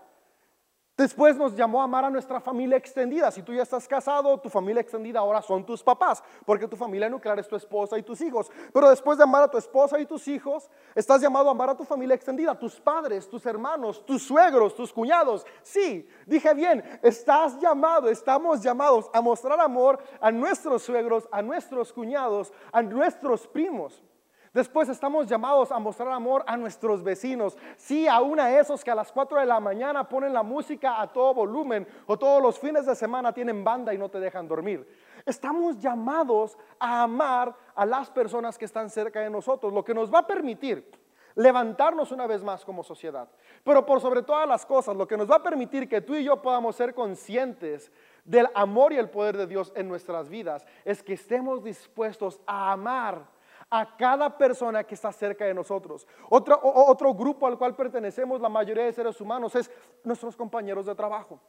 Después 0.95 1.35
nos 1.35 1.55
llamó 1.55 1.81
a 1.81 1.85
amar 1.85 2.05
a 2.05 2.09
nuestra 2.11 2.39
familia 2.39 2.77
extendida. 2.77 3.31
Si 3.31 3.41
tú 3.41 3.51
ya 3.51 3.63
estás 3.63 3.87
casado, 3.87 4.39
tu 4.39 4.47
familia 4.47 4.79
extendida 4.79 5.17
ahora 5.17 5.41
son 5.41 5.65
tus 5.65 5.81
papás, 5.81 6.23
porque 6.45 6.67
tu 6.67 6.75
familia 6.75 7.09
nuclear 7.09 7.39
es 7.39 7.47
tu 7.47 7.55
esposa 7.55 7.97
y 7.97 8.03
tus 8.03 8.21
hijos. 8.21 8.51
Pero 8.71 8.91
después 8.91 9.17
de 9.17 9.23
amar 9.23 9.41
a 9.41 9.47
tu 9.49 9.57
esposa 9.57 9.99
y 9.99 10.05
tus 10.05 10.27
hijos, 10.27 10.69
estás 10.93 11.19
llamado 11.19 11.47
a 11.47 11.51
amar 11.51 11.71
a 11.71 11.75
tu 11.75 11.83
familia 11.83 12.13
extendida, 12.13 12.53
tus 12.59 12.79
padres, 12.79 13.27
tus 13.27 13.43
hermanos, 13.47 14.05
tus 14.05 14.21
suegros, 14.21 14.75
tus 14.75 14.93
cuñados. 14.93 15.47
Sí, 15.63 16.07
dije 16.27 16.53
bien, 16.53 16.83
estás 17.01 17.59
llamado, 17.59 18.07
estamos 18.07 18.61
llamados 18.61 19.09
a 19.13 19.21
mostrar 19.21 19.59
amor 19.59 19.97
a 20.21 20.31
nuestros 20.31 20.83
suegros, 20.83 21.27
a 21.31 21.41
nuestros 21.41 21.91
cuñados, 21.91 22.53
a 22.71 22.83
nuestros 22.83 23.47
primos. 23.47 24.03
Después 24.53 24.87
estamos 24.87 25.25
llamados 25.25 25.71
a 25.71 25.79
mostrar 25.79 26.11
amor 26.11 26.43
a 26.45 26.55
nuestros 26.55 27.01
vecinos. 27.01 27.57
Sí, 27.75 28.07
aún 28.07 28.39
a 28.39 28.59
esos 28.59 28.83
que 28.83 28.91
a 28.91 28.95
las 28.95 29.11
4 29.11 29.39
de 29.39 29.47
la 29.47 29.59
mañana 29.59 30.07
ponen 30.07 30.31
la 30.31 30.43
música 30.43 31.01
a 31.01 31.11
todo 31.11 31.33
volumen 31.33 31.87
o 32.05 32.19
todos 32.19 32.39
los 32.39 32.59
fines 32.59 32.85
de 32.85 32.93
semana 32.93 33.33
tienen 33.33 33.63
banda 33.63 33.95
y 33.95 33.97
no 33.97 34.09
te 34.09 34.19
dejan 34.19 34.47
dormir. 34.47 34.87
Estamos 35.25 35.79
llamados 35.79 36.55
a 36.77 37.01
amar 37.01 37.55
a 37.73 37.83
las 37.83 38.11
personas 38.11 38.55
que 38.55 38.65
están 38.65 38.91
cerca 38.91 39.21
de 39.21 39.29
nosotros, 39.31 39.73
lo 39.73 39.83
que 39.83 39.95
nos 39.95 40.13
va 40.13 40.19
a 40.19 40.27
permitir 40.27 40.87
levantarnos 41.33 42.11
una 42.11 42.27
vez 42.27 42.43
más 42.43 42.63
como 42.63 42.83
sociedad. 42.83 43.27
Pero 43.63 43.83
por 43.83 44.01
sobre 44.01 44.21
todas 44.21 44.47
las 44.47 44.67
cosas, 44.67 44.95
lo 44.95 45.07
que 45.07 45.17
nos 45.17 45.29
va 45.29 45.37
a 45.37 45.43
permitir 45.43 45.89
que 45.89 46.01
tú 46.01 46.13
y 46.13 46.23
yo 46.23 46.39
podamos 46.43 46.75
ser 46.75 46.93
conscientes 46.93 47.91
del 48.23 48.47
amor 48.53 48.93
y 48.93 48.97
el 48.97 49.09
poder 49.09 49.35
de 49.35 49.47
Dios 49.47 49.73
en 49.75 49.87
nuestras 49.87 50.29
vidas 50.29 50.63
es 50.85 51.01
que 51.01 51.13
estemos 51.13 51.63
dispuestos 51.63 52.39
a 52.45 52.71
amar 52.71 53.33
a 53.75 53.97
cada 53.97 54.37
persona 54.37 54.83
que 54.83 54.93
está 54.93 55.11
cerca 55.11 55.45
de 55.45 55.53
nosotros. 55.53 56.07
Otro, 56.29 56.59
otro 56.61 57.11
grupo 57.15 57.47
al 57.47 57.57
cual 57.57 57.75
pertenecemos 57.75 58.39
la 58.39 58.47
mayoría 58.47 58.85
de 58.85 58.93
seres 58.93 59.19
humanos 59.19 59.55
es 59.55 59.71
nuestros 60.03 60.37
compañeros 60.37 60.85
de 60.85 60.93
trabajo, 60.93 61.41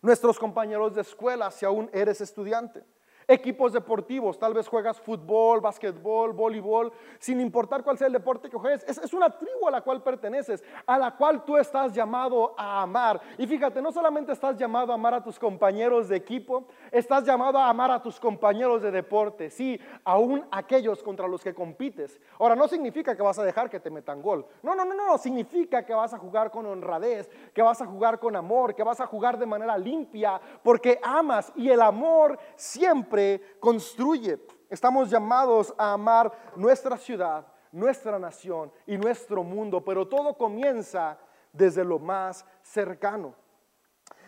nuestros 0.00 0.38
compañeros 0.38 0.94
de 0.94 1.02
escuela, 1.02 1.50
si 1.50 1.66
aún 1.66 1.90
eres 1.92 2.22
estudiante 2.22 2.82
equipos 3.28 3.72
deportivos, 3.72 4.38
tal 4.38 4.54
vez 4.54 4.68
juegas 4.68 5.00
fútbol, 5.00 5.60
básquetbol, 5.60 6.32
voleibol, 6.32 6.92
sin 7.18 7.40
importar 7.40 7.82
cuál 7.82 7.98
sea 7.98 8.06
el 8.06 8.12
deporte 8.12 8.50
que 8.50 8.56
juegues, 8.56 8.84
es, 8.86 8.98
es, 8.98 9.12
una 9.14 9.30
tribu 9.30 9.68
a 9.68 9.70
la 9.70 9.80
cual 9.80 10.02
perteneces, 10.02 10.62
a 10.86 10.98
la 10.98 11.16
cual 11.16 11.44
tú 11.44 11.56
estás 11.56 11.92
llamado 11.92 12.54
a 12.56 12.82
amar. 12.82 13.20
Y 13.38 13.46
fíjate, 13.46 13.80
no 13.80 13.92
solamente 13.92 14.32
estás 14.32 14.56
llamado 14.56 14.92
a 14.92 14.94
amar 14.94 15.14
a 15.14 15.22
tus 15.22 15.38
compañeros 15.38 16.08
de 16.08 16.16
equipo, 16.16 16.66
estás 16.94 17.24
llamado 17.24 17.58
a 17.58 17.68
amar 17.68 17.90
a 17.90 18.00
tus 18.00 18.20
compañeros 18.20 18.80
de 18.80 18.90
deporte, 18.90 19.50
sí, 19.50 19.80
aún 20.04 20.46
aquellos 20.50 21.02
contra 21.02 21.26
los 21.26 21.42
que 21.42 21.52
compites. 21.52 22.20
Ahora, 22.38 22.54
no 22.54 22.68
significa 22.68 23.16
que 23.16 23.22
vas 23.22 23.38
a 23.38 23.42
dejar 23.42 23.68
que 23.68 23.80
te 23.80 23.90
metan 23.90 24.22
gol, 24.22 24.46
no, 24.62 24.74
no, 24.74 24.84
no, 24.84 24.94
no, 24.94 25.18
significa 25.18 25.84
que 25.84 25.92
vas 25.92 26.14
a 26.14 26.18
jugar 26.18 26.50
con 26.50 26.66
honradez, 26.66 27.28
que 27.52 27.62
vas 27.62 27.82
a 27.82 27.86
jugar 27.86 28.20
con 28.20 28.36
amor, 28.36 28.74
que 28.74 28.84
vas 28.84 29.00
a 29.00 29.06
jugar 29.06 29.38
de 29.38 29.46
manera 29.46 29.76
limpia, 29.76 30.40
porque 30.62 31.00
amas 31.02 31.52
y 31.56 31.68
el 31.68 31.82
amor 31.82 32.38
siempre 32.54 33.58
construye. 33.58 34.38
Estamos 34.70 35.10
llamados 35.10 35.74
a 35.76 35.92
amar 35.92 36.32
nuestra 36.54 36.96
ciudad, 36.96 37.46
nuestra 37.72 38.18
nación 38.20 38.72
y 38.86 38.96
nuestro 38.96 39.42
mundo, 39.42 39.84
pero 39.84 40.06
todo 40.06 40.34
comienza 40.34 41.18
desde 41.52 41.84
lo 41.84 41.98
más 41.98 42.46
cercano. 42.62 43.34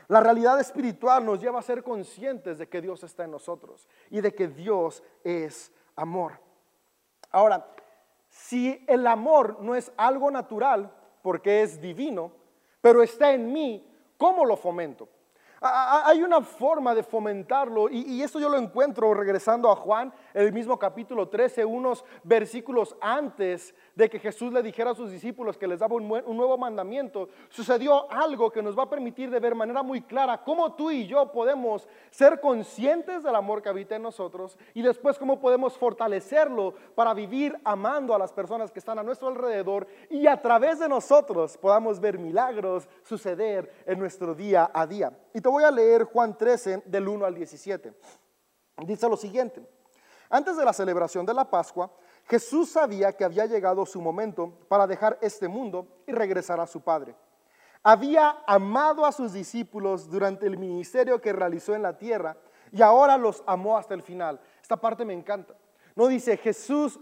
La 0.09 0.21
realidad 0.21 0.61
espiritual 0.61 1.25
nos 1.25 1.41
lleva 1.41 1.59
a 1.59 1.63
ser 1.63 1.83
conscientes 1.83 2.59
de 2.59 2.69
que 2.69 2.81
Dios 2.81 3.03
está 3.03 3.25
en 3.25 3.33
nosotros 3.33 3.89
y 4.11 4.21
de 4.21 4.35
que 4.35 4.49
Dios 4.49 5.03
es 5.25 5.73
amor. 5.97 6.41
Ahora, 7.31 7.67
si 8.29 8.85
el 8.87 9.07
amor 9.07 9.59
no 9.61 9.75
es 9.75 9.93
algo 9.97 10.31
natural, 10.31 10.93
porque 11.23 11.63
es 11.63 11.81
divino, 11.81 12.31
pero 12.81 13.03
está 13.03 13.33
en 13.33 13.53
mí, 13.53 13.85
¿cómo 14.17 14.45
lo 14.45 14.57
fomento? 14.57 15.09
Hay 15.61 16.23
una 16.23 16.43
forma 16.43 16.95
de 16.95 17.03
fomentarlo 17.03 17.89
y, 17.89 18.03
y, 18.03 18.23
esto 18.23 18.39
yo 18.39 18.49
lo 18.49 18.59
encuentro 18.59 19.13
regresando 19.15 19.71
a 19.71 19.77
Juan, 19.77 20.13
el 20.35 20.53
mismo 20.53 20.79
capítulo 20.79 21.29
13, 21.29 21.65
unos 21.65 22.05
versículos 22.23 22.95
antes 23.01 23.75
de 23.97 24.11
que 24.11 24.21
Jesús 24.21 24.53
le 24.53 24.63
dijera 24.63 24.91
a 24.91 24.95
sus 24.95 25.11
discípulos 25.11 25.57
que 25.57 25.67
les 25.67 25.81
daba 25.81 25.97
un, 25.97 26.07
nuevo 26.07 26.59
mandamiento, 26.59 27.31
sucedió 27.49 28.11
algo 28.13 28.53
que 28.53 28.63
nos 28.63 28.79
va 28.79 28.85
a 28.85 28.91
permitir 28.91 29.31
de 29.31 29.41
ver 29.41 29.47
de 29.53 29.57
manera 29.57 29.83
muy 29.83 30.03
clara 30.03 30.43
cómo 30.45 30.75
tú 30.75 30.91
y 30.91 31.07
yo 31.07 31.33
podemos 31.33 31.89
ser 32.11 32.39
conscientes 32.41 33.23
del 33.23 33.35
amor 33.35 33.63
que 33.63 33.71
habita 33.71 33.97
en 33.97 34.03
nosotros 34.03 34.59
y 34.75 34.83
después 34.83 35.19
cómo 35.19 35.41
podemos 35.41 35.79
fortalecerlo 35.79 36.75
para 36.95 37.15
vivir 37.15 37.57
amando 37.65 38.15
a 38.15 38.19
las 38.19 38.33
personas 38.33 38.71
que 38.71 38.81
están 38.81 38.99
a 38.99 39.03
nuestro 39.03 39.29
alrededor 39.29 39.87
y 40.11 40.27
a 40.27 40.41
través 40.43 40.79
de 40.79 40.89
nosotros 40.89 41.57
podamos 41.57 41.99
ver 41.99 42.19
milagros 42.19 42.87
suceder 43.03 43.73
en 43.87 43.99
nuestro 43.99 44.35
día 44.35 44.71
a 44.75 44.87
día. 44.87 45.11
Y 45.33 45.41
te 45.41 45.49
voy 45.49 45.65
a 45.65 45.71
leer 45.71 46.05
Juan 46.05 46.37
13 46.37 46.83
del 46.85 47.09
1 47.09 47.25
al 47.25 47.35
17. 47.35 47.95
Dice 48.85 49.09
lo 49.09 49.17
siguiente. 49.17 49.67
Antes 50.29 50.57
de 50.57 50.65
la 50.65 50.73
celebración 50.73 51.25
de 51.25 51.33
la 51.33 51.49
Pascua, 51.49 51.91
Jesús 52.29 52.71
sabía 52.71 53.13
que 53.13 53.25
había 53.25 53.47
llegado 53.47 53.87
su 53.87 54.01
momento 54.01 54.53
para 54.69 54.87
dejar 54.87 55.19
este 55.23 55.47
mundo 55.49 55.87
y 56.07 56.13
regresar 56.13 56.59
a 56.59 56.67
su 56.67 56.81
Padre. 56.81 57.15
Había 57.83 58.43
amado 58.47 59.07
a 59.07 59.13
sus 59.13 59.33
discípulos 59.33 60.11
durante 60.11 60.47
el 60.47 60.59
ministerio 60.59 61.21
que 61.21 61.33
realizó 61.33 61.75
en 61.75 61.83
la 61.83 61.97
tierra 61.97 62.37
y 62.73 62.83
ahora 62.83 63.17
los 63.17 63.45
amó 63.47 63.79
hasta 63.79 63.95
el 63.95 64.03
final. 64.03 64.41
Esta 64.61 64.77
parte 64.77 65.05
me 65.05 65.15
encanta. 65.15 65.55
No 65.95 66.09
dice 66.09 66.37
Jesús 66.37 66.99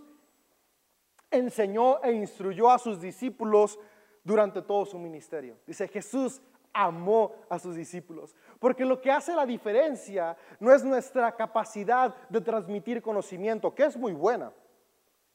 enseñó 1.31 2.03
e 2.03 2.13
instruyó 2.13 2.71
a 2.71 2.79
sus 2.79 3.01
discípulos 3.01 3.79
durante 4.23 4.61
todo 4.61 4.85
su 4.85 4.99
ministerio. 4.99 5.57
Dice 5.67 5.89
Jesús 5.89 6.43
amó 6.75 7.33
a 7.49 7.59
sus 7.59 7.77
discípulos. 7.77 8.37
Porque 8.59 8.85
lo 8.85 9.01
que 9.01 9.11
hace 9.11 9.35
la 9.35 9.47
diferencia 9.47 10.37
no 10.61 10.71
es 10.71 10.85
nuestra 10.85 11.35
capacidad 11.35 12.15
de 12.29 12.41
transmitir 12.43 13.01
conocimiento, 13.01 13.75
que 13.75 13.85
es 13.85 13.97
muy 13.97 14.13
buena. 14.13 14.53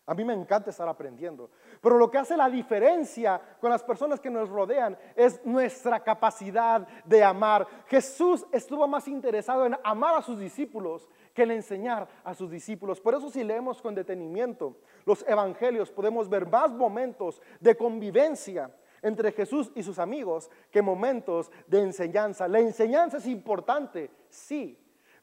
A 0.10 0.16
mí 0.16 0.26
me 0.26 0.34
encanta 0.34 0.72
estar 0.72 0.90
aprendiendo. 0.90 1.52
Pero 1.80 2.00
lo 2.00 2.10
que 2.10 2.18
hace 2.18 2.36
la 2.36 2.50
diferencia 2.50 3.40
con 3.62 3.70
las 3.70 3.84
personas 3.84 4.20
que 4.20 4.32
nos 4.32 4.50
rodean 4.50 4.98
es 5.16 5.40
nuestra 5.46 6.00
capacidad 6.00 6.88
de 7.06 7.24
amar. 7.24 7.68
Jesús 7.86 8.44
estuvo 8.52 8.88
más 8.88 9.08
interesado 9.08 9.68
en 9.68 9.78
amar 9.84 10.16
a 10.16 10.24
sus 10.24 10.40
discípulos 10.40 11.08
que 11.32 11.44
en 11.44 11.52
enseñar 11.52 12.08
a 12.24 12.34
sus 12.34 12.50
discípulos. 12.50 13.00
Por 13.00 13.14
eso 13.14 13.30
si 13.30 13.44
leemos 13.44 13.84
con 13.84 13.94
detenimiento 13.94 14.78
los 15.06 15.24
evangelios 15.28 15.92
podemos 15.92 16.28
ver 16.28 16.48
más 16.48 16.72
momentos 16.72 17.40
de 17.60 17.78
convivencia 17.78 18.76
entre 19.04 19.32
Jesús 19.32 19.72
y 19.76 19.84
sus 19.84 20.00
amigos 20.00 20.50
que 20.72 20.82
momentos 20.82 21.52
de 21.68 21.82
enseñanza. 21.82 22.48
La 22.48 22.60
enseñanza 22.60 23.18
es 23.18 23.28
importante, 23.28 24.10
sí, 24.28 24.76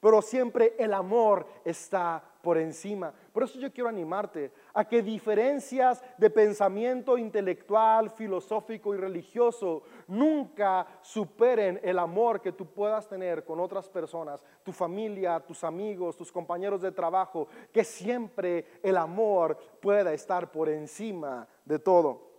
pero 0.06 0.22
siempre 0.22 0.76
el 0.78 0.94
amor 0.94 1.44
está 1.64 2.22
por 2.40 2.58
encima. 2.58 3.12
Por 3.32 3.42
eso 3.42 3.58
yo 3.58 3.72
quiero 3.72 3.88
animarte 3.88 4.52
a 4.72 4.84
que 4.84 5.02
diferencias 5.02 6.00
de 6.16 6.30
pensamiento 6.30 7.18
intelectual, 7.18 8.10
filosófico 8.10 8.94
y 8.94 8.98
religioso 8.98 9.82
nunca 10.06 10.86
superen 11.02 11.80
el 11.82 11.98
amor 11.98 12.40
que 12.40 12.52
tú 12.52 12.66
puedas 12.66 13.08
tener 13.08 13.44
con 13.44 13.58
otras 13.58 13.88
personas, 13.88 14.44
tu 14.62 14.70
familia, 14.70 15.40
tus 15.40 15.64
amigos, 15.64 16.16
tus 16.16 16.30
compañeros 16.30 16.82
de 16.82 16.92
trabajo, 16.92 17.48
que 17.72 17.82
siempre 17.82 18.78
el 18.84 18.98
amor 18.98 19.58
pueda 19.82 20.12
estar 20.12 20.52
por 20.52 20.68
encima 20.68 21.48
de 21.64 21.80
todo. 21.80 22.30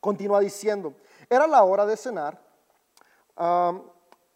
Continúa 0.00 0.38
diciendo, 0.38 0.94
era 1.28 1.48
la 1.48 1.64
hora 1.64 1.84
de 1.86 1.96
cenar. 1.96 2.40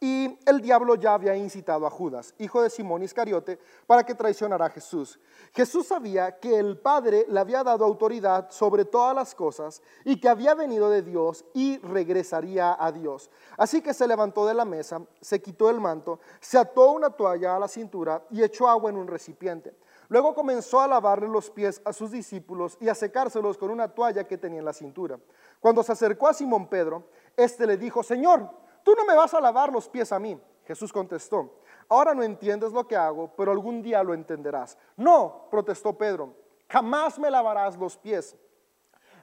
Y 0.00 0.38
el 0.44 0.60
diablo 0.60 0.96
ya 0.96 1.14
había 1.14 1.34
incitado 1.36 1.86
a 1.86 1.90
Judas, 1.90 2.34
hijo 2.38 2.60
de 2.60 2.68
Simón 2.68 3.02
Iscariote, 3.02 3.58
para 3.86 4.04
que 4.04 4.14
traicionara 4.14 4.66
a 4.66 4.70
Jesús. 4.70 5.18
Jesús 5.52 5.86
sabía 5.86 6.38
que 6.38 6.58
el 6.58 6.78
Padre 6.78 7.24
le 7.28 7.40
había 7.40 7.62
dado 7.62 7.84
autoridad 7.84 8.50
sobre 8.50 8.84
todas 8.84 9.14
las 9.14 9.34
cosas 9.34 9.80
y 10.04 10.20
que 10.20 10.28
había 10.28 10.54
venido 10.54 10.90
de 10.90 11.02
Dios 11.02 11.44
y 11.54 11.78
regresaría 11.78 12.76
a 12.78 12.92
Dios. 12.92 13.30
Así 13.56 13.80
que 13.80 13.94
se 13.94 14.06
levantó 14.06 14.46
de 14.46 14.54
la 14.54 14.64
mesa, 14.64 15.00
se 15.20 15.40
quitó 15.40 15.70
el 15.70 15.80
manto, 15.80 16.20
se 16.40 16.58
ató 16.58 16.92
una 16.92 17.10
toalla 17.10 17.56
a 17.56 17.60
la 17.60 17.68
cintura 17.68 18.24
y 18.30 18.42
echó 18.42 18.68
agua 18.68 18.90
en 18.90 18.96
un 18.96 19.06
recipiente. 19.06 19.74
Luego 20.08 20.34
comenzó 20.34 20.80
a 20.80 20.88
lavarle 20.88 21.28
los 21.28 21.50
pies 21.50 21.80
a 21.84 21.92
sus 21.92 22.10
discípulos 22.10 22.76
y 22.80 22.88
a 22.88 22.94
secárselos 22.94 23.56
con 23.56 23.70
una 23.70 23.88
toalla 23.88 24.26
que 24.26 24.36
tenía 24.36 24.58
en 24.58 24.64
la 24.64 24.72
cintura. 24.72 25.18
Cuando 25.60 25.82
se 25.82 25.92
acercó 25.92 26.28
a 26.28 26.34
Simón 26.34 26.68
Pedro, 26.68 27.08
éste 27.36 27.66
le 27.66 27.76
dijo, 27.76 28.02
Señor, 28.02 28.50
tú 28.84 28.94
no 28.94 29.04
me 29.04 29.16
vas 29.16 29.34
a 29.34 29.40
lavar 29.40 29.72
los 29.72 29.88
pies 29.88 30.12
a 30.12 30.20
mí. 30.20 30.40
Jesús 30.64 30.92
contestó, 30.92 31.60
ahora 31.88 32.14
no 32.14 32.22
entiendes 32.22 32.72
lo 32.72 32.86
que 32.86 32.96
hago, 32.96 33.30
pero 33.36 33.50
algún 33.50 33.82
día 33.82 34.02
lo 34.02 34.14
entenderás. 34.14 34.78
No, 34.96 35.48
protestó 35.50 35.96
Pedro, 35.98 36.34
jamás 36.68 37.18
me 37.18 37.30
lavarás 37.30 37.76
los 37.76 37.96
pies. 37.96 38.36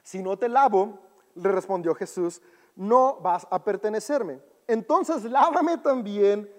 Si 0.02 0.22
no 0.22 0.36
te 0.36 0.48
lavo, 0.48 0.98
le 1.34 1.50
respondió 1.50 1.94
Jesús, 1.94 2.42
no 2.76 3.16
vas 3.16 3.46
a 3.50 3.62
pertenecerme. 3.62 4.40
Entonces 4.66 5.24
lávame 5.24 5.78
también 5.78 6.50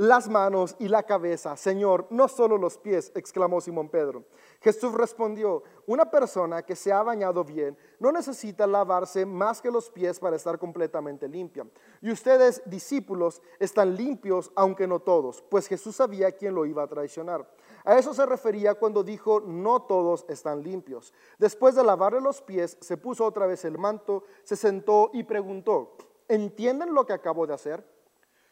las 0.00 0.30
manos 0.30 0.76
y 0.78 0.88
la 0.88 1.02
cabeza. 1.02 1.58
Señor, 1.58 2.06
no 2.08 2.26
solo 2.26 2.56
los 2.56 2.78
pies, 2.78 3.12
exclamó 3.14 3.60
Simón 3.60 3.90
Pedro. 3.90 4.24
Jesús 4.62 4.94
respondió, 4.94 5.62
una 5.86 6.10
persona 6.10 6.62
que 6.62 6.74
se 6.74 6.90
ha 6.90 7.02
bañado 7.02 7.44
bien 7.44 7.76
no 7.98 8.10
necesita 8.10 8.66
lavarse 8.66 9.26
más 9.26 9.60
que 9.60 9.70
los 9.70 9.90
pies 9.90 10.18
para 10.18 10.36
estar 10.36 10.58
completamente 10.58 11.28
limpia. 11.28 11.66
Y 12.00 12.10
ustedes, 12.10 12.62
discípulos, 12.64 13.42
están 13.58 13.94
limpios, 13.94 14.50
aunque 14.54 14.86
no 14.86 15.00
todos, 15.00 15.42
pues 15.42 15.66
Jesús 15.66 15.96
sabía 15.96 16.32
quién 16.32 16.54
lo 16.54 16.64
iba 16.64 16.82
a 16.82 16.88
traicionar. 16.88 17.46
A 17.84 17.98
eso 17.98 18.14
se 18.14 18.24
refería 18.24 18.76
cuando 18.76 19.04
dijo, 19.04 19.40
no 19.40 19.82
todos 19.82 20.24
están 20.30 20.62
limpios. 20.62 21.12
Después 21.38 21.74
de 21.74 21.84
lavarle 21.84 22.22
los 22.22 22.40
pies, 22.40 22.78
se 22.80 22.96
puso 22.96 23.26
otra 23.26 23.44
vez 23.44 23.66
el 23.66 23.76
manto, 23.76 24.24
se 24.44 24.56
sentó 24.56 25.10
y 25.12 25.24
preguntó, 25.24 25.98
¿entienden 26.26 26.94
lo 26.94 27.04
que 27.04 27.12
acabo 27.12 27.46
de 27.46 27.52
hacer? 27.52 27.99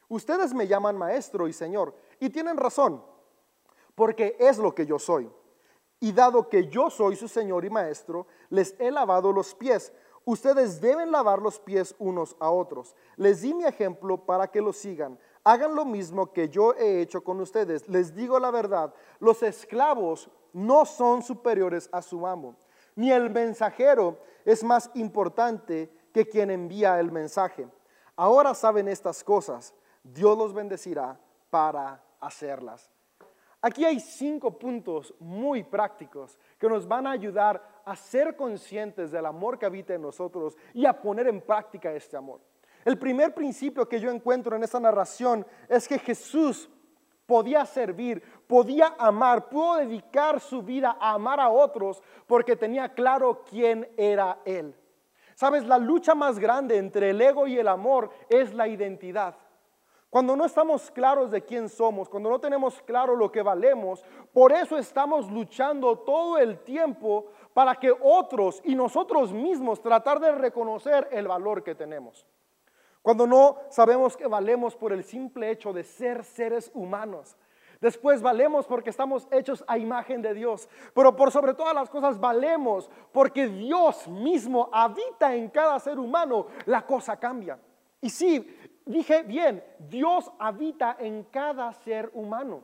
Ustedes 0.08 0.54
me 0.54 0.66
llaman 0.66 0.96
maestro 0.96 1.48
y 1.48 1.52
señor, 1.52 1.94
y 2.18 2.30
tienen 2.30 2.56
razón, 2.56 3.04
porque 3.94 4.36
es 4.38 4.58
lo 4.58 4.74
que 4.74 4.86
yo 4.86 4.98
soy. 4.98 5.30
Y 6.00 6.12
dado 6.12 6.48
que 6.48 6.68
yo 6.68 6.90
soy 6.90 7.16
su 7.16 7.28
señor 7.28 7.64
y 7.64 7.70
maestro, 7.70 8.26
les 8.50 8.74
he 8.78 8.90
lavado 8.90 9.32
los 9.32 9.54
pies. 9.54 9.92
Ustedes 10.24 10.80
deben 10.80 11.10
lavar 11.10 11.40
los 11.40 11.58
pies 11.58 11.94
unos 11.98 12.36
a 12.38 12.50
otros. 12.50 12.94
Les 13.16 13.40
di 13.40 13.52
mi 13.52 13.64
ejemplo 13.64 14.24
para 14.24 14.46
que 14.48 14.60
lo 14.60 14.72
sigan. 14.72 15.18
Hagan 15.42 15.74
lo 15.74 15.84
mismo 15.84 16.32
que 16.32 16.48
yo 16.48 16.74
he 16.74 17.00
hecho 17.00 17.24
con 17.24 17.40
ustedes. 17.40 17.88
Les 17.88 18.14
digo 18.14 18.38
la 18.38 18.50
verdad, 18.50 18.94
los 19.18 19.42
esclavos 19.42 20.30
no 20.52 20.84
son 20.84 21.22
superiores 21.22 21.88
a 21.92 22.02
su 22.02 22.26
amo, 22.26 22.56
ni 22.94 23.10
el 23.10 23.30
mensajero 23.30 24.18
es 24.44 24.64
más 24.64 24.90
importante 24.94 25.90
que 26.12 26.28
quien 26.28 26.50
envía 26.50 26.98
el 27.00 27.12
mensaje. 27.12 27.68
Ahora 28.16 28.54
saben 28.54 28.88
estas 28.88 29.22
cosas. 29.22 29.74
Dios 30.02 30.36
los 30.36 30.52
bendecirá 30.52 31.18
para 31.50 32.02
hacerlas. 32.20 32.90
Aquí 33.60 33.84
hay 33.84 33.98
cinco 33.98 34.56
puntos 34.56 35.12
muy 35.18 35.64
prácticos 35.64 36.38
que 36.58 36.68
nos 36.68 36.86
van 36.86 37.06
a 37.06 37.10
ayudar 37.10 37.60
a 37.84 37.96
ser 37.96 38.36
conscientes 38.36 39.10
del 39.10 39.26
amor 39.26 39.58
que 39.58 39.66
habita 39.66 39.94
en 39.94 40.02
nosotros 40.02 40.56
y 40.72 40.86
a 40.86 40.92
poner 40.92 41.26
en 41.26 41.40
práctica 41.40 41.92
este 41.92 42.16
amor. 42.16 42.40
El 42.84 42.98
primer 42.98 43.34
principio 43.34 43.88
que 43.88 43.98
yo 43.98 44.10
encuentro 44.10 44.54
en 44.54 44.62
esta 44.62 44.78
narración 44.78 45.44
es 45.68 45.88
que 45.88 45.98
Jesús 45.98 46.70
podía 47.26 47.66
servir, 47.66 48.22
podía 48.46 48.94
amar, 48.98 49.48
pudo 49.48 49.76
dedicar 49.76 50.40
su 50.40 50.62
vida 50.62 50.96
a 51.00 51.14
amar 51.14 51.40
a 51.40 51.50
otros 51.50 52.00
porque 52.26 52.54
tenía 52.56 52.94
claro 52.94 53.42
quién 53.44 53.88
era 53.96 54.38
Él. 54.44 54.74
Sabes, 55.34 55.66
la 55.66 55.78
lucha 55.78 56.14
más 56.14 56.38
grande 56.38 56.76
entre 56.76 57.10
el 57.10 57.20
ego 57.20 57.46
y 57.46 57.58
el 57.58 57.68
amor 57.68 58.10
es 58.28 58.54
la 58.54 58.66
identidad. 58.66 59.36
Cuando 60.10 60.34
no 60.34 60.46
estamos 60.46 60.90
claros 60.90 61.30
de 61.30 61.44
quién 61.44 61.68
somos, 61.68 62.08
cuando 62.08 62.30
no 62.30 62.40
tenemos 62.40 62.80
claro 62.82 63.14
lo 63.14 63.30
que 63.30 63.42
valemos, 63.42 64.02
por 64.32 64.52
eso 64.52 64.78
estamos 64.78 65.30
luchando 65.30 65.98
todo 65.98 66.38
el 66.38 66.60
tiempo 66.60 67.26
para 67.52 67.74
que 67.74 67.92
otros 68.00 68.62
y 68.64 68.74
nosotros 68.74 69.32
mismos 69.32 69.82
tratar 69.82 70.18
de 70.18 70.32
reconocer 70.32 71.08
el 71.10 71.28
valor 71.28 71.62
que 71.62 71.74
tenemos. 71.74 72.26
Cuando 73.02 73.26
no 73.26 73.58
sabemos 73.68 74.16
que 74.16 74.26
valemos 74.26 74.76
por 74.76 74.94
el 74.94 75.04
simple 75.04 75.50
hecho 75.50 75.74
de 75.74 75.84
ser 75.84 76.24
seres 76.24 76.70
humanos. 76.74 77.36
Después 77.80 78.22
valemos 78.22 78.66
porque 78.66 78.90
estamos 78.90 79.28
hechos 79.30 79.62
a 79.68 79.78
imagen 79.78 80.20
de 80.20 80.34
Dios. 80.34 80.68
Pero 80.94 81.14
por 81.14 81.30
sobre 81.30 81.54
todas 81.54 81.74
las 81.74 81.88
cosas 81.90 82.18
valemos 82.18 82.90
porque 83.12 83.46
Dios 83.46 84.08
mismo 84.08 84.68
habita 84.72 85.34
en 85.34 85.48
cada 85.48 85.78
ser 85.78 85.98
humano. 85.98 86.46
La 86.64 86.84
cosa 86.84 87.16
cambia. 87.18 87.58
Y 88.00 88.10
sí, 88.10 88.67
dije 88.88 89.22
bien, 89.22 89.62
Dios 89.78 90.30
habita 90.38 90.96
en 90.98 91.24
cada 91.24 91.72
ser 91.72 92.10
humano. 92.14 92.62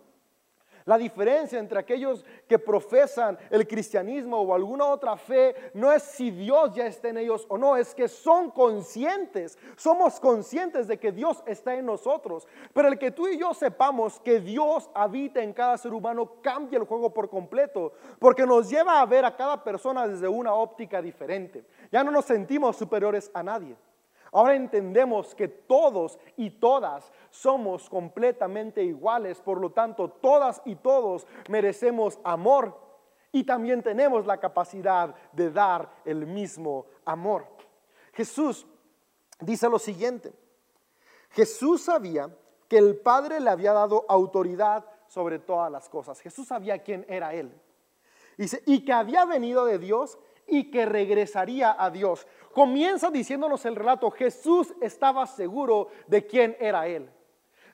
La 0.87 0.99
diferencia 0.99 1.59
entre 1.59 1.79
aquellos 1.79 2.23
que 2.47 2.59
profesan 2.59 3.39
el 3.49 3.67
cristianismo 3.67 4.39
o 4.39 4.55
alguna 4.55 4.85
otra 4.85 5.17
fe 5.17 5.55
no 5.73 5.91
es 5.91 6.03
si 6.03 6.31
Dios 6.31 6.75
ya 6.75 6.87
está 6.87 7.09
en 7.09 7.17
ellos 7.17 7.47
o 7.49 7.57
no, 7.57 7.75
es 7.75 7.95
que 7.95 8.07
son 8.07 8.51
conscientes, 8.51 9.59
somos 9.77 10.21
conscientes 10.21 10.87
de 10.87 10.99
que 10.99 11.11
Dios 11.11 11.43
está 11.47 11.75
en 11.75 11.87
nosotros. 11.87 12.47
Pero 12.75 12.89
el 12.89 12.99
que 12.99 13.13
tú 13.13 13.27
y 13.29 13.39
yo 13.39 13.55
sepamos 13.55 14.21
que 14.21 14.41
Dios 14.41 14.91
habita 14.93 15.43
en 15.43 15.55
cada 15.55 15.79
ser 15.79 15.95
humano 15.95 16.43
cambia 16.43 16.79
el 16.79 16.85
juego 16.85 17.15
por 17.15 17.31
completo, 17.31 17.95
porque 18.19 18.45
nos 18.45 18.69
lleva 18.69 19.01
a 19.01 19.07
ver 19.07 19.25
a 19.25 19.35
cada 19.35 19.65
persona 19.65 20.07
desde 20.07 20.29
una 20.29 20.53
óptica 20.53 21.01
diferente. 21.01 21.65
Ya 21.91 22.05
no 22.05 22.11
nos 22.11 22.27
sentimos 22.27 22.77
superiores 22.77 23.31
a 23.33 23.43
nadie. 23.43 23.75
Ahora 24.35 24.57
entendemos 24.57 25.33
que 25.33 25.47
todos 25.47 26.19
y 26.37 26.51
todas 26.51 27.13
somos 27.31 27.89
completamente 27.89 28.83
iguales, 28.83 29.41
por 29.41 29.61
lo 29.61 29.71
tanto 29.71 30.09
todas 30.09 30.61
y 30.65 30.75
todos 30.75 31.25
merecemos 31.49 32.19
amor 32.25 32.77
y 33.31 33.45
también 33.45 33.81
tenemos 33.81 34.27
la 34.27 34.39
capacidad 34.39 35.15
de 35.31 35.53
dar 35.53 35.89
el 36.05 36.27
mismo 36.27 36.87
amor. 37.05 37.47
Jesús 38.13 38.67
dice 39.39 39.69
lo 39.69 39.79
siguiente, 39.79 40.33
Jesús 41.31 41.83
sabía 41.85 42.29
que 42.69 42.79
el 42.79 42.97
Padre 42.97 43.39
le 43.39 43.51
había 43.51 43.73
dado 43.73 44.05
autoridad 44.09 44.85
sobre 45.07 45.39
todas 45.39 45.71
las 45.71 45.89
cosas. 45.89 46.21
Jesús 46.21 46.49
sabía 46.49 46.83
quién 46.83 47.07
era 47.09 47.35
Él. 47.35 47.53
y 48.37 48.85
que 48.85 48.93
había 48.93 49.25
venido 49.27 49.65
de 49.65 49.79
Dios 49.79 50.19
y 50.47 50.71
que 50.71 50.87
regresaría 50.87 51.75
a 51.79 51.91
Dios. 51.91 52.27
Comienza 52.55 53.11
diciéndonos 53.11 53.65
el 53.67 53.75
relato, 53.75 54.11
Jesús 54.13 54.73
estaba 54.81 55.27
seguro 55.27 55.89
de 56.07 56.25
quién 56.25 56.57
era 56.61 56.87
Él. 56.87 57.11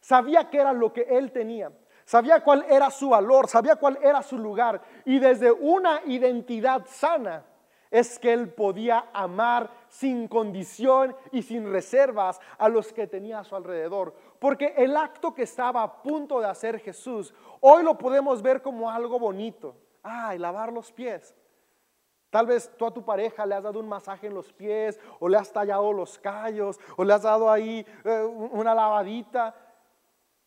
Sabía 0.01 0.49
qué 0.49 0.59
era 0.59 0.73
lo 0.73 0.93
que 0.93 1.03
Él 1.03 1.31
tenía. 1.33 1.71
Sabía 2.07 2.43
cuál 2.43 2.65
era 2.69 2.91
su 2.91 3.11
valor, 3.11 3.47
sabía 3.47 3.77
cuál 3.77 3.99
era 4.03 4.23
su 4.23 4.39
lugar. 4.39 4.81
Y 5.05 5.19
desde 5.19 5.53
una 5.53 6.01
identidad 6.07 6.87
sana 6.87 7.45
es 7.91 8.19
que 8.19 8.33
Él 8.33 8.49
podía 8.49 9.11
amar 9.13 9.71
sin 9.89 10.27
condición 10.27 11.15
y 11.31 11.43
sin 11.43 11.71
reservas 11.71 12.41
a 12.57 12.69
los 12.69 12.93
que 12.93 13.07
tenía 13.07 13.41
a 13.41 13.45
su 13.45 13.55
alrededor. 13.55 14.15
Porque 14.39 14.75
el 14.77 14.97
acto 14.97 15.35
que 15.35 15.43
estaba 15.43 15.83
a 15.83 16.03
punto 16.03 16.41
de 16.41 16.47
hacer 16.47 16.81
Jesús, 16.81 17.35
hoy 17.61 17.83
lo 17.83 17.99
podemos 17.99 18.41
ver 18.41 18.63
como 18.63 18.91
algo 18.91 19.19
bonito. 19.19 19.77
Ay, 20.03 20.39
lavar 20.39 20.73
los 20.73 20.91
pies. 20.91 21.35
Tal 22.31 22.47
vez 22.47 22.71
tú 22.77 22.87
a 22.87 22.95
tu 22.95 23.05
pareja 23.05 23.45
le 23.45 23.57
has 23.57 23.63
dado 23.65 23.81
un 23.81 23.89
masaje 23.89 24.29
en 24.29 24.35
los 24.35 24.53
pies 24.53 24.99
o 25.19 25.29
le 25.29 25.37
has 25.37 25.53
tallado 25.53 25.93
los 25.93 26.19
callos 26.19 26.79
o 26.97 27.05
le 27.05 27.13
has 27.13 27.23
dado 27.23 27.51
ahí 27.51 27.85
eh, 28.05 28.23
una 28.23 28.73
lavadita. 28.73 29.55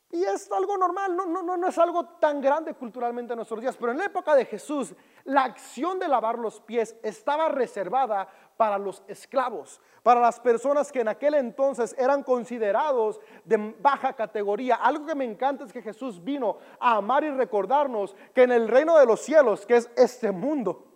Y 0.09 0.23
es 0.23 0.49
algo 0.51 0.77
normal, 0.77 1.15
no, 1.15 1.25
no, 1.25 1.41
no, 1.41 1.57
no 1.57 1.67
es 1.67 1.77
algo 1.79 2.05
tan 2.05 2.39
grande 2.39 2.75
culturalmente 2.75 3.33
en 3.33 3.37
nuestros 3.37 3.59
días, 3.59 3.75
pero 3.75 3.91
en 3.91 3.97
la 3.97 4.05
época 4.05 4.35
de 4.35 4.45
Jesús, 4.45 4.93
la 5.23 5.43
acción 5.43 5.97
de 5.97 6.07
lavar 6.07 6.37
los 6.37 6.61
pies 6.61 6.95
estaba 7.01 7.49
reservada 7.49 8.27
para 8.55 8.77
los 8.77 9.01
esclavos, 9.07 9.81
para 10.03 10.21
las 10.21 10.39
personas 10.39 10.91
que 10.91 11.01
en 11.01 11.07
aquel 11.07 11.33
entonces 11.33 11.95
eran 11.97 12.21
considerados 12.21 13.19
de 13.43 13.75
baja 13.79 14.13
categoría. 14.13 14.75
Algo 14.75 15.07
que 15.07 15.15
me 15.15 15.25
encanta 15.25 15.63
es 15.63 15.73
que 15.73 15.81
Jesús 15.81 16.23
vino 16.23 16.57
a 16.79 16.97
amar 16.97 17.23
y 17.23 17.31
recordarnos 17.31 18.15
que 18.35 18.43
en 18.43 18.51
el 18.51 18.67
reino 18.67 18.97
de 18.99 19.07
los 19.07 19.19
cielos, 19.19 19.65
que 19.65 19.77
es 19.77 19.89
este 19.95 20.31
mundo, 20.31 20.92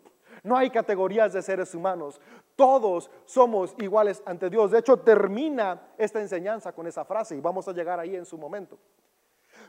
no 0.47 0.57
hay 0.57 0.69
categorías 0.69 1.33
de 1.33 1.41
seres 1.41 1.75
humanos. 1.75 2.19
Todos 2.55 3.11
somos 3.25 3.75
iguales 3.77 4.23
ante 4.25 4.49
Dios. 4.49 4.71
De 4.71 4.79
hecho, 4.79 4.97
termina 4.97 5.89
esta 5.97 6.19
enseñanza 6.19 6.71
con 6.71 6.87
esa 6.87 7.05
frase 7.05 7.35
y 7.35 7.41
vamos 7.41 7.67
a 7.67 7.73
llegar 7.73 7.99
ahí 7.99 8.15
en 8.15 8.25
su 8.25 8.37
momento. 8.37 8.79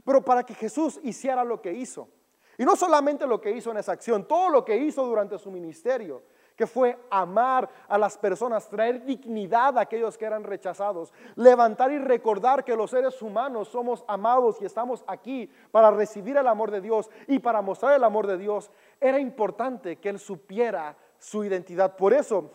Pero 0.04 0.24
para 0.24 0.44
que 0.44 0.54
Jesús 0.54 1.00
hiciera 1.02 1.44
lo 1.44 1.60
que 1.60 1.72
hizo, 1.72 2.08
y 2.56 2.64
no 2.64 2.76
solamente 2.76 3.26
lo 3.26 3.40
que 3.40 3.50
hizo 3.50 3.70
en 3.70 3.78
esa 3.78 3.92
acción, 3.92 4.26
todo 4.26 4.48
lo 4.50 4.64
que 4.64 4.76
hizo 4.76 5.04
durante 5.04 5.38
su 5.38 5.50
ministerio, 5.50 6.22
que 6.58 6.66
fue 6.66 6.98
amar 7.08 7.70
a 7.86 7.96
las 7.96 8.18
personas, 8.18 8.68
traer 8.68 9.04
dignidad 9.04 9.78
a 9.78 9.82
aquellos 9.82 10.18
que 10.18 10.24
eran 10.24 10.42
rechazados, 10.42 11.12
levantar 11.36 11.92
y 11.92 11.98
recordar 11.98 12.64
que 12.64 12.74
los 12.74 12.90
seres 12.90 13.22
humanos 13.22 13.68
somos 13.68 14.04
amados 14.08 14.56
y 14.60 14.64
estamos 14.64 15.04
aquí 15.06 15.48
para 15.70 15.92
recibir 15.92 16.36
el 16.36 16.48
amor 16.48 16.72
de 16.72 16.80
Dios 16.80 17.08
y 17.28 17.38
para 17.38 17.62
mostrar 17.62 17.94
el 17.94 18.02
amor 18.02 18.26
de 18.26 18.38
Dios, 18.38 18.72
era 19.00 19.20
importante 19.20 20.00
que 20.00 20.08
él 20.08 20.18
supiera 20.18 20.96
su 21.16 21.44
identidad. 21.44 21.94
Por 21.94 22.12
eso 22.12 22.50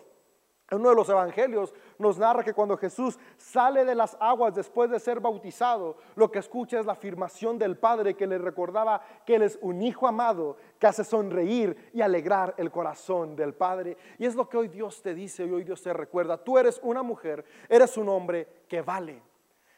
uno 0.72 0.90
de 0.90 0.96
los 0.96 1.10
evangelios 1.10 1.74
nos 2.00 2.18
narra 2.18 2.44
que 2.44 2.54
cuando 2.54 2.78
Jesús 2.78 3.20
sale 3.38 3.86
de 3.86 3.96
las 3.96 4.18
aguas 4.20 4.56
después 4.56 4.90
de 4.90 5.00
ser 5.00 5.20
bautizado, 5.20 5.98
lo 6.16 6.32
que 6.32 6.40
escucha 6.40 6.80
es 6.80 6.86
la 6.86 6.94
afirmación 6.94 7.60
del 7.60 7.78
Padre 7.78 8.16
que 8.16 8.28
le 8.28 8.38
recordaba 8.38 9.02
que 9.26 9.36
Él 9.36 9.44
es 9.44 9.60
un 9.62 9.82
hijo 9.82 10.08
amado 10.08 10.58
que 10.80 10.88
hace 10.88 11.04
sonreír 11.04 11.92
y 11.94 12.02
alegrar 12.02 12.56
el 12.58 12.72
corazón 12.72 13.36
del 13.36 13.54
Padre. 13.54 13.98
Y 14.18 14.26
es 14.26 14.36
lo 14.36 14.50
que 14.50 14.58
hoy 14.58 14.68
Dios 14.68 15.02
te 15.02 15.14
dice 15.14 15.46
y 15.46 15.52
hoy 15.52 15.64
Dios 15.64 15.82
te 15.82 15.94
recuerda. 15.94 16.38
Tú 16.38 16.58
eres 16.58 16.80
una 16.84 17.04
mujer, 17.04 17.46
eres 17.70 17.98
un 17.98 18.10
hombre 18.10 18.64
que 18.68 18.82
vale. 18.82 19.22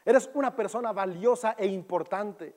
Eres 0.04 0.30
una 0.34 0.54
persona 0.54 0.92
valiosa 0.92 1.56
e 1.58 1.66
importante. 1.66 2.54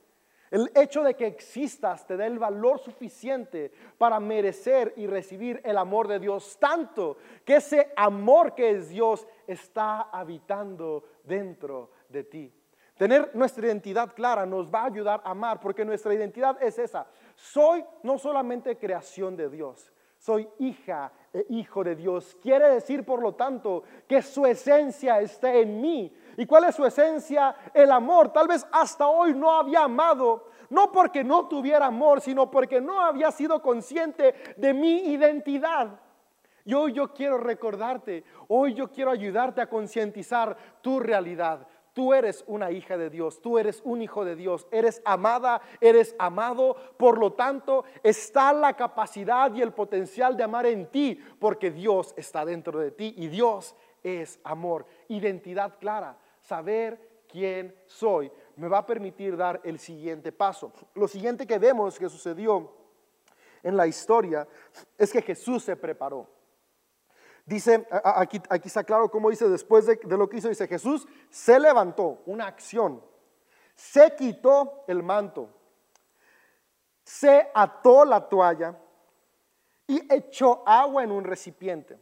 El 0.52 0.72
hecho 0.76 1.04
de 1.04 1.16
que 1.16 1.28
existas 1.28 2.08
te 2.08 2.18
da 2.18 2.26
el 2.26 2.40
valor 2.40 2.80
suficiente 2.80 3.72
para 3.98 4.20
merecer 4.20 4.94
y 4.98 5.06
recibir 5.06 5.62
el 5.64 5.78
amor 5.78 6.08
de 6.08 6.20
Dios, 6.20 6.58
tanto 6.60 7.18
que 7.46 7.58
ese 7.58 7.92
amor 7.96 8.56
que 8.56 8.72
es 8.72 8.90
Dios 8.90 9.28
está 9.46 10.02
habitando 10.02 11.04
dentro 11.24 11.92
de 12.10 12.24
ti. 12.24 12.54
Tener 12.98 13.34
nuestra 13.34 13.66
identidad 13.66 14.14
clara 14.14 14.46
nos 14.46 14.68
va 14.68 14.82
a 14.82 14.88
ayudar 14.88 15.22
a 15.24 15.32
amar, 15.32 15.60
porque 15.62 15.86
nuestra 15.86 16.14
identidad 16.14 16.62
es 16.62 16.78
esa. 16.80 17.08
Soy 17.36 17.86
no 18.04 18.18
solamente 18.18 18.78
creación 18.78 19.38
de 19.38 19.50
Dios, 19.50 19.94
soy 20.20 20.48
hija 20.60 21.12
e 21.34 21.46
hijo 21.50 21.84
de 21.84 21.96
Dios. 21.96 22.38
Quiere 22.42 22.70
decir, 22.70 23.04
por 23.04 23.22
lo 23.22 23.34
tanto, 23.34 23.84
que 24.08 24.22
su 24.22 24.46
esencia 24.46 25.20
está 25.20 25.52
en 25.54 25.82
mí 25.82 26.14
¿Y 26.40 26.46
cuál 26.46 26.64
es 26.64 26.76
su 26.76 26.86
esencia? 26.86 27.54
El 27.74 27.92
amor. 27.92 28.32
Tal 28.32 28.48
vez 28.48 28.66
hasta 28.72 29.06
hoy 29.06 29.34
no 29.34 29.52
había 29.52 29.84
amado, 29.84 30.46
no 30.70 30.90
porque 30.90 31.22
no 31.22 31.50
tuviera 31.50 31.88
amor, 31.88 32.22
sino 32.22 32.50
porque 32.50 32.80
no 32.80 33.02
había 33.02 33.30
sido 33.30 33.62
consciente 33.62 34.56
de 34.56 34.74
mi 34.74 35.12
identidad. 35.12 36.00
Y 36.64 36.74
hoy 36.74 36.94
yo 36.94 37.14
quiero 37.14 37.38
recordarte, 37.40 38.24
hoy 38.48 38.74
yo 38.74 38.90
quiero 38.90 39.12
ayudarte 39.12 39.60
a 39.60 39.68
concientizar 39.68 40.56
tu 40.82 41.02
realidad. 41.02 41.68
Tú 42.00 42.14
eres 42.14 42.46
una 42.48 42.72
hija 42.72 42.98
de 42.98 43.10
Dios, 43.10 43.42
tú 43.42 43.60
eres 43.60 43.82
un 43.84 44.02
hijo 44.02 44.24
de 44.24 44.38
Dios, 44.38 44.66
eres 44.72 45.02
amada, 45.04 45.62
eres 45.82 46.16
amado, 46.18 46.78
por 46.96 47.18
lo 47.18 47.34
tanto 47.34 47.84
está 48.02 48.54
la 48.54 48.74
capacidad 48.78 49.54
y 49.54 49.62
el 49.62 49.74
potencial 49.74 50.38
de 50.38 50.44
amar 50.44 50.66
en 50.66 50.90
ti, 50.90 51.22
porque 51.40 51.72
Dios 51.72 52.14
está 52.16 52.46
dentro 52.46 52.80
de 52.80 52.92
ti 52.92 53.14
y 53.18 53.28
Dios 53.28 53.76
es 54.02 54.40
amor, 54.46 54.86
identidad 55.10 55.78
clara 55.78 56.18
saber 56.40 57.26
quién 57.28 57.76
soy, 57.86 58.32
me 58.56 58.70
va 58.70 58.78
a 58.78 58.86
permitir 58.86 59.36
dar 59.36 59.60
el 59.66 59.78
siguiente 59.78 60.32
paso. 60.32 60.72
Lo 60.94 61.06
siguiente 61.06 61.46
que 61.46 61.60
vemos 61.60 62.00
que 62.00 62.08
sucedió 62.08 62.78
en 63.62 63.76
la 63.76 63.88
historia 63.88 64.48
es 64.98 65.12
que 65.12 65.22
Jesús 65.22 65.66
se 65.66 65.76
preparó. 65.76 66.39
Dice, 67.50 67.88
aquí, 68.04 68.40
aquí 68.48 68.68
está 68.68 68.84
claro 68.84 69.10
cómo 69.10 69.32
dice, 69.32 69.50
después 69.50 69.88
de, 69.88 69.96
de, 69.96 70.18
lo 70.18 70.30
que 70.30 70.38
hizo, 70.38 70.50
dice 70.50 70.68
Jesús 70.68 71.08
se 71.32 71.60
levantó, 71.60 72.22
una 72.28 72.46
acción, 72.46 73.04
se 73.74 74.16
quitó 74.16 74.84
el 74.88 75.02
manto, 75.02 75.50
se 77.04 77.50
ató 77.56 78.06
la 78.06 78.30
toalla 78.30 78.78
y 79.88 80.14
echó 80.14 80.62
agua 80.64 81.04
en 81.04 81.12
un 81.12 81.24
recipiente. 81.24 82.00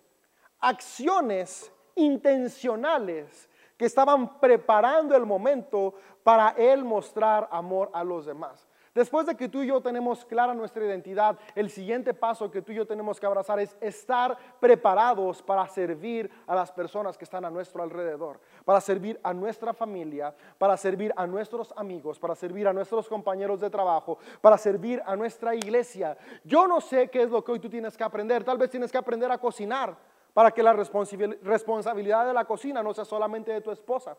Acciones 0.60 1.72
intencionales 1.96 3.50
que 3.78 3.86
estaban 3.86 4.42
preparando 4.42 5.16
el 5.16 5.26
momento 5.26 5.94
para 6.24 6.50
Él 6.58 6.84
mostrar 6.84 7.48
amor 7.54 7.90
a 7.94 8.04
los 8.04 8.26
demás. 8.26 8.67
Después 8.98 9.28
de 9.28 9.36
que 9.36 9.48
tú 9.48 9.62
y 9.62 9.68
yo 9.68 9.80
tenemos 9.80 10.26
clara 10.26 10.56
nuestra 10.56 10.84
identidad, 10.84 11.38
el 11.54 11.70
siguiente 11.70 12.16
paso 12.16 12.50
que 12.50 12.64
tú 12.64 12.72
y 12.72 12.76
yo 12.78 12.88
tenemos 12.88 13.20
que 13.20 13.28
abrazar 13.28 13.60
es 13.60 13.78
estar 13.80 14.36
preparados 14.60 15.44
para 15.44 15.68
servir 15.68 16.32
a 16.48 16.56
las 16.56 16.72
personas 16.72 17.16
que 17.16 17.24
están 17.24 17.46
a 17.46 17.52
nuestro 17.52 17.84
alrededor, 17.84 18.40
para 18.66 18.82
servir 18.82 19.20
a 19.22 19.36
nuestra 19.36 19.72
familia, 19.72 20.34
para 20.58 20.76
servir 20.78 21.14
a 21.16 21.28
nuestros 21.28 21.72
amigos, 21.78 22.18
para 22.18 22.34
servir 22.34 22.68
a 22.68 22.74
nuestros 22.74 23.08
compañeros 23.08 23.60
de 23.60 23.70
trabajo, 23.70 24.18
para 24.42 24.58
servir 24.58 25.00
a 25.06 25.16
nuestra 25.16 25.54
iglesia. 25.54 26.18
Yo 26.44 26.68
no 26.68 26.82
sé 26.82 27.10
qué 27.10 27.22
es 27.22 27.30
lo 27.30 27.44
que 27.44 27.52
hoy 27.52 27.60
tú 27.60 27.70
tienes 27.70 27.96
que 27.96 28.04
aprender, 28.04 28.44
tal 28.44 28.58
vez 28.58 28.72
tienes 28.72 28.92
que 28.92 28.98
aprender 28.98 29.32
a 29.32 29.38
cocinar 29.38 29.96
para 30.34 30.50
que 30.50 30.64
la 30.64 30.74
responsabilidad 30.74 32.26
de 32.26 32.34
la 32.34 32.46
cocina 32.46 32.82
no 32.82 32.96
sea 32.96 33.06
solamente 33.06 33.52
de 33.52 33.62
tu 33.62 33.70
esposa. 33.70 34.18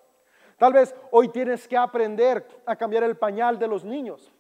Tal 0.57 0.73
vez 0.73 0.95
hoy 1.11 1.31
tienes 1.31 1.67
que 1.67 1.77
aprender 1.77 2.47
a 2.65 2.77
cambiar 2.77 3.03
el 3.03 3.17
pañal 3.17 3.59
de 3.59 3.67
los 3.67 3.83
niños. 3.83 4.33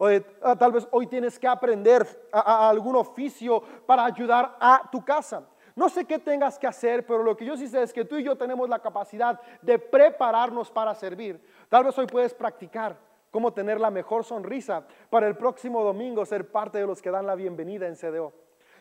O 0.00 0.06
ah, 0.42 0.56
tal 0.56 0.70
vez 0.70 0.86
hoy 0.92 1.08
tienes 1.08 1.38
que 1.38 1.48
aprender 1.48 2.06
a, 2.32 2.68
algún 2.68 2.94
oficio 2.94 3.60
para 3.84 4.04
ayudar 4.04 4.56
a 4.60 4.88
tu 4.90 5.04
casa. 5.04 5.42
No 5.74 5.88
sé 5.88 6.04
qué 6.04 6.20
tengas 6.20 6.56
que 6.56 6.68
hacer, 6.68 7.04
pero 7.04 7.22
lo 7.24 7.36
que 7.36 7.44
yo 7.44 7.56
sí 7.56 7.66
sé 7.66 7.82
es 7.82 7.92
que 7.92 8.04
tú 8.04 8.16
y 8.16 8.22
yo 8.22 8.36
tenemos 8.36 8.68
la 8.68 8.78
capacidad 8.78 9.40
de 9.60 9.78
prepararnos 9.78 10.70
para 10.70 10.94
servir. 10.94 11.40
Tal 11.68 11.84
vez 11.84 11.98
hoy 11.98 12.06
puedes 12.06 12.32
practicar 12.32 12.96
cómo 13.32 13.52
tener 13.52 13.80
la 13.80 13.90
mejor 13.90 14.24
sonrisa 14.24 14.86
para 15.10 15.26
el 15.26 15.36
próximo 15.36 15.82
domingo 15.82 16.24
ser 16.24 16.50
parte 16.50 16.78
de 16.78 16.86
los 16.86 17.02
que 17.02 17.10
dan 17.10 17.26
la 17.26 17.34
bienvenida 17.34 17.88
en 17.88 17.96
CDO. 17.96 18.32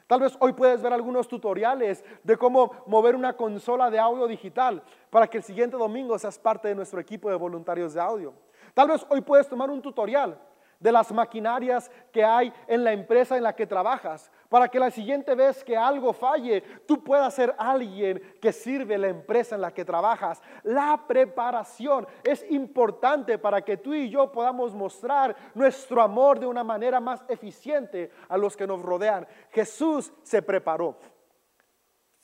Tal 0.06 0.22
vez 0.22 0.38
hoy 0.40 0.54
puedes 0.54 0.82
ver 0.84 0.94
algunos 0.94 1.28
tutoriales 1.28 2.06
de 2.24 2.38
cómo 2.38 2.72
mover 2.86 3.16
una 3.16 3.34
consola 3.34 3.90
de 3.90 4.00
audio 4.00 4.28
digital 4.28 4.84
para 5.10 5.28
que 5.28 5.38
el 5.38 5.44
siguiente 5.44 5.78
domingo 5.78 6.18
seas 6.18 6.38
parte 6.38 6.68
de 6.68 6.76
nuestro 6.76 7.00
equipo 7.00 7.30
de 7.30 7.36
voluntarios 7.36 7.94
de 7.96 8.02
audio. 8.02 8.34
Tal 8.74 8.88
vez 8.88 9.06
hoy 9.10 9.22
puedes 9.22 9.50
tomar 9.50 9.70
un 9.70 9.82
tutorial 9.82 10.40
de 10.80 10.92
las 10.92 11.12
maquinarias 11.12 11.92
que 12.12 12.24
hay 12.24 12.54
en 12.68 12.84
la 12.84 12.92
empresa 12.92 13.38
en 13.38 13.44
la 13.44 13.56
que 13.56 13.68
trabajas, 13.68 14.32
para 14.50 14.68
que 14.68 14.80
la 14.80 14.92
siguiente 14.92 15.36
vez 15.36 15.64
que 15.64 15.76
algo 15.76 16.14
falle, 16.14 16.62
tú 16.86 17.04
puedas 17.04 17.34
ser 17.34 17.56
alguien 17.58 18.22
que 18.42 18.54
sirve 18.54 18.98
la 18.98 19.08
empresa 19.08 19.56
en 19.56 19.62
la 19.62 19.74
que 19.74 19.86
trabajas. 19.86 20.42
La 20.64 21.04
preparación 21.08 22.08
es 22.24 22.46
importante 22.52 23.38
para 23.38 23.62
que 23.62 23.78
tú 23.78 23.94
y 23.94 24.10
yo 24.10 24.32
podamos 24.32 24.74
mostrar 24.74 25.36
nuestro 25.54 26.02
amor 26.02 26.40
de 26.40 26.46
una 26.46 26.64
manera 26.64 27.00
más 27.00 27.24
eficiente 27.28 28.12
a 28.30 28.38
los 28.38 28.56
que 28.56 28.68
nos 28.68 28.82
rodean. 28.82 29.28
Jesús 29.52 30.14
se 30.24 30.42
preparó. 30.42 30.98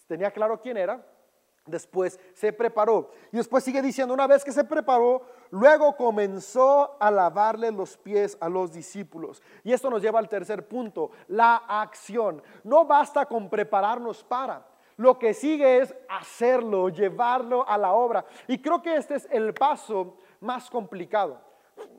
Tenía 0.07 0.31
claro 0.31 0.59
quién 0.59 0.77
era, 0.77 1.03
Después 1.65 2.19
se 2.33 2.51
preparó. 2.51 3.11
Y 3.31 3.37
después 3.37 3.63
sigue 3.63 3.81
diciendo, 3.81 4.13
una 4.13 4.27
vez 4.27 4.43
que 4.43 4.51
se 4.51 4.65
preparó, 4.65 5.21
luego 5.49 5.95
comenzó 5.95 6.97
a 6.99 7.09
lavarle 7.09 7.71
los 7.71 7.95
pies 7.97 8.37
a 8.41 8.49
los 8.49 8.73
discípulos. 8.73 9.41
Y 9.63 9.71
esto 9.71 9.89
nos 9.89 10.01
lleva 10.01 10.19
al 10.19 10.27
tercer 10.27 10.67
punto, 10.67 11.11
la 11.27 11.55
acción. 11.55 12.43
No 12.63 12.85
basta 12.85 13.25
con 13.25 13.49
prepararnos 13.49 14.23
para. 14.25 14.67
Lo 14.97 15.17
que 15.17 15.33
sigue 15.33 15.79
es 15.79 15.95
hacerlo, 16.09 16.89
llevarlo 16.89 17.67
a 17.67 17.77
la 17.77 17.93
obra. 17.93 18.25
Y 18.47 18.61
creo 18.61 18.81
que 18.81 18.95
este 18.95 19.15
es 19.15 19.27
el 19.31 19.53
paso 19.53 20.17
más 20.41 20.69
complicado, 20.69 21.39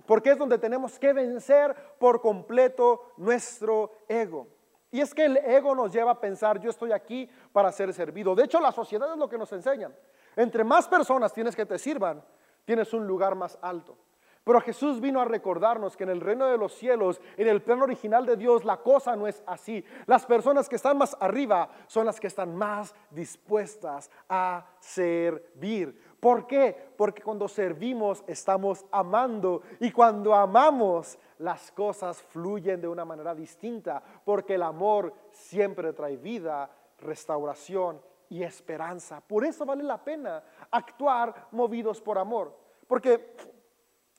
porque 0.07 0.33
es 0.33 0.39
donde 0.39 0.59
tenemos 0.59 0.99
que 0.99 1.13
vencer 1.13 1.75
por 1.99 2.21
completo 2.21 3.13
nuestro 3.17 3.91
ego. 4.09 4.47
Y 4.95 5.01
es 5.01 5.13
que 5.13 5.25
el 5.25 5.39
ego 5.39 5.75
nos 5.75 5.93
lleva 5.93 6.13
a 6.13 6.21
pensar, 6.21 6.61
yo 6.61 6.71
estoy 6.71 6.93
aquí 6.93 7.29
para 7.51 7.73
ser 7.73 7.93
servido. 7.93 8.33
De 8.33 8.45
hecho, 8.45 8.61
la 8.61 8.71
sociedad 8.71 9.11
es 9.11 9.19
lo 9.19 9.29
que 9.29 9.37
nos 9.37 9.53
enseña. 9.53 9.91
Entre 10.37 10.63
más 10.63 10.87
personas 10.87 11.33
tienes 11.33 11.57
que 11.57 11.67
te 11.67 11.81
sirvan, 11.81 12.23
tienes 12.65 12.95
un 12.95 13.05
lugar 13.05 13.35
más 13.35 13.59
alto. 13.61 13.99
Pero 14.45 14.61
Jesús 14.61 15.01
vino 15.01 15.21
a 15.21 15.25
recordarnos 15.25 15.97
que 15.97 16.05
en 16.05 16.11
el 16.11 16.21
reino 16.21 16.47
de 16.47 16.57
los 16.57 16.75
cielos, 16.75 17.21
en 17.37 17.49
el 17.49 17.61
plano 17.61 17.83
original 17.83 18.25
de 18.25 18.37
Dios, 18.37 18.65
la 18.65 18.77
cosa 18.77 19.17
no 19.17 19.27
es 19.27 19.43
así. 19.49 19.85
Las 20.07 20.27
personas 20.27 20.69
que 20.69 20.77
están 20.77 20.97
más 20.97 21.17
arriba 21.19 21.71
son 21.89 22.07
las 22.07 22.21
que 22.21 22.29
están 22.29 22.55
más 22.55 22.95
dispuestas 23.11 24.09
a 24.29 24.65
servir. 24.79 26.14
¿Por 26.25 26.47
qué? 26.47 26.75
Porque 26.97 27.23
cuando 27.23 27.47
servimos 27.49 28.25
estamos 28.27 28.87
amando 28.91 29.61
y 29.79 29.93
cuando 29.93 30.33
amamos 30.35 31.19
las 31.41 31.71
cosas 31.71 32.23
fluyen 32.23 32.81
de 32.81 32.89
una 32.89 33.05
manera 33.05 33.35
distinta, 33.35 34.03
porque 34.25 34.55
el 34.55 34.63
amor 34.63 35.13
siempre 35.31 35.93
trae 35.93 36.17
vida, 36.17 36.71
restauración 37.01 38.01
y 38.31 38.43
esperanza. 38.43 39.21
Por 39.21 39.45
eso 39.45 39.67
vale 39.67 39.83
la 39.83 40.03
pena 40.03 40.43
actuar 40.71 41.49
movidos 41.51 42.01
por 42.01 42.17
amor, 42.17 42.57
porque 42.89 43.37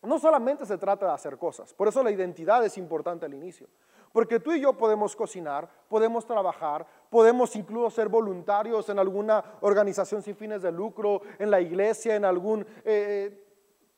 no 0.04 0.20
solamente 0.20 0.63
se 0.68 0.78
trata 0.78 1.08
de 1.08 1.13
hacer 1.13 1.39
cosas, 1.39 1.74
por 1.74 1.88
eso 1.88 2.04
la 2.04 2.12
identidad 2.12 2.63
es 2.63 2.78
importante 2.78 3.26
al 3.26 3.34
inicio. 3.34 3.68
Porque 4.15 4.39
tú 4.39 4.54
y 4.54 4.62
yo 4.62 4.71
podemos 4.71 5.13
cocinar, 5.13 5.69
podemos 5.89 6.25
trabajar, 6.25 6.88
podemos 7.10 7.54
incluso 7.58 7.89
ser 7.89 8.08
voluntarios 8.08 8.88
en 8.88 8.97
alguna 8.97 9.43
organización 9.60 10.21
sin 10.21 10.38
fines 10.38 10.62
de 10.62 10.71
lucro, 10.71 11.19
en 11.38 11.51
la 11.51 11.60
iglesia, 11.60 12.15
en 12.15 12.23
algún 12.23 12.65
eh, 12.86 13.45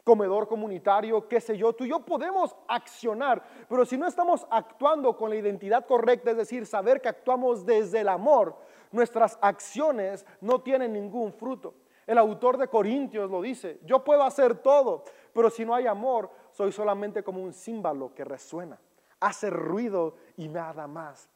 comedor 0.04 0.48
comunitario, 0.48 1.28
qué 1.28 1.40
sé 1.40 1.56
yo. 1.56 1.72
Tú 1.74 1.86
y 1.86 1.90
yo 1.90 2.00
podemos 2.00 2.56
accionar, 2.68 3.44
pero 3.70 3.86
si 3.86 3.96
no 3.96 4.08
estamos 4.08 4.48
actuando 4.50 5.16
con 5.16 5.30
la 5.30 5.36
identidad 5.36 5.86
correcta, 5.86 6.32
es 6.32 6.38
decir, 6.38 6.66
saber 6.66 7.00
que 7.00 7.10
actuamos 7.10 7.64
desde 7.64 8.00
el 8.00 8.10
amor, 8.10 8.56
nuestras 8.92 9.38
acciones 9.40 10.26
no 10.42 10.62
tienen 10.62 10.94
ningún 10.94 11.32
fruto. 11.32 11.76
El 12.08 12.18
autor 12.18 12.58
de 12.58 12.70
Corintios 12.70 13.30
lo 13.30 13.40
dice, 13.40 13.80
yo 13.86 14.04
puedo 14.04 14.24
hacer 14.24 14.56
todo, 14.64 15.04
pero 15.32 15.52
si 15.52 15.64
no 15.64 15.76
hay 15.76 15.86
amor, 15.86 16.32
soy 16.50 16.72
solamente 16.72 17.22
como 17.22 17.40
un 17.40 17.54
símbolo 17.54 18.16
que 18.16 18.24
resuena, 18.24 18.80
hace 19.20 19.50
ruido 19.50 20.16
y 20.36 20.48
nada 20.48 20.88
más. 20.88 21.30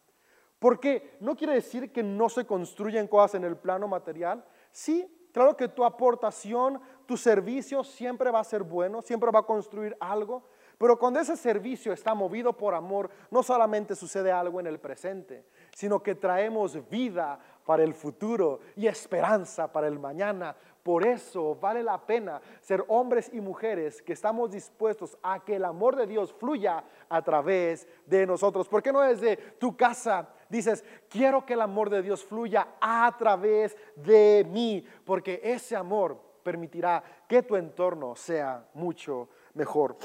Porque 0.59 1.17
no 1.19 1.35
quiere 1.35 1.53
decir 1.53 1.91
que 1.91 2.03
no 2.03 2.29
se 2.29 2.45
construyen 2.45 3.07
cosas 3.07 3.35
en 3.35 3.43
el 3.43 3.57
plano 3.57 3.87
material. 3.87 4.45
Sí, 4.71 5.27
claro 5.33 5.57
que 5.57 5.67
tu 5.67 5.83
aportación, 5.83 6.79
tu 7.07 7.17
servicio 7.17 7.83
siempre 7.83 8.29
va 8.29 8.41
a 8.41 8.43
ser 8.43 8.63
bueno, 8.63 9.01
siempre 9.01 9.31
va 9.31 9.39
a 9.39 9.45
construir 9.45 9.97
algo, 9.99 10.43
pero 10.81 10.97
cuando 10.97 11.19
ese 11.19 11.37
servicio 11.37 11.93
está 11.93 12.15
movido 12.15 12.53
por 12.53 12.73
amor, 12.73 13.11
no 13.29 13.43
solamente 13.43 13.95
sucede 13.95 14.31
algo 14.31 14.59
en 14.59 14.65
el 14.65 14.79
presente, 14.79 15.45
sino 15.75 16.01
que 16.01 16.15
traemos 16.15 16.89
vida 16.89 17.37
para 17.65 17.83
el 17.83 17.93
futuro 17.93 18.61
y 18.75 18.87
esperanza 18.87 19.71
para 19.71 19.87
el 19.87 19.99
mañana, 19.99 20.55
por 20.83 21.05
eso 21.05 21.55
vale 21.55 21.83
la 21.83 22.05
pena 22.05 22.41
ser 22.59 22.83
hombres 22.87 23.29
y 23.33 23.39
mujeres 23.39 24.01
que 24.01 24.13
estamos 24.13 24.51
dispuestos 24.51 25.17
a 25.21 25.43
que 25.43 25.55
el 25.55 25.65
amor 25.65 25.95
de 25.95 26.07
Dios 26.07 26.33
fluya 26.33 26.83
a 27.07 27.21
través 27.21 27.87
de 28.05 28.25
nosotros. 28.25 28.67
¿Por 28.67 28.81
qué 28.81 28.91
no 28.91 29.01
desde 29.01 29.37
tu 29.37 29.77
casa 29.77 30.29
dices, 30.49 30.83
quiero 31.09 31.45
que 31.45 31.53
el 31.53 31.61
amor 31.61 31.89
de 31.89 32.01
Dios 32.01 32.23
fluya 32.23 32.75
a 32.81 33.15
través 33.17 33.77
de 33.95 34.45
mí? 34.49 34.83
Porque 35.05 35.39
ese 35.43 35.75
amor 35.75 36.19
permitirá 36.41 37.03
que 37.27 37.43
tu 37.43 37.55
entorno 37.55 38.15
sea 38.15 38.67
mucho 38.73 39.29
mejor. 39.53 39.97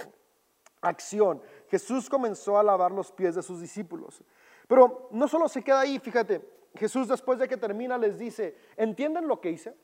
Acción. 0.83 1.43
Jesús 1.69 2.09
comenzó 2.09 2.59
a 2.59 2.63
lavar 2.63 2.93
los 2.93 3.11
pies 3.11 3.35
de 3.35 3.43
sus 3.43 3.61
discípulos. 3.61 4.23
Pero 4.69 5.09
no 5.13 5.27
solo 5.27 5.49
se 5.49 5.63
queda 5.63 5.81
ahí, 5.81 5.99
fíjate, 5.99 6.43
Jesús 6.77 7.09
después 7.09 7.39
de 7.39 7.49
que 7.49 7.57
termina 7.57 7.97
les 7.97 8.19
dice, 8.19 8.57
¿entienden 8.77 9.27
lo 9.27 9.41
que 9.41 9.51
hice? 9.51 9.75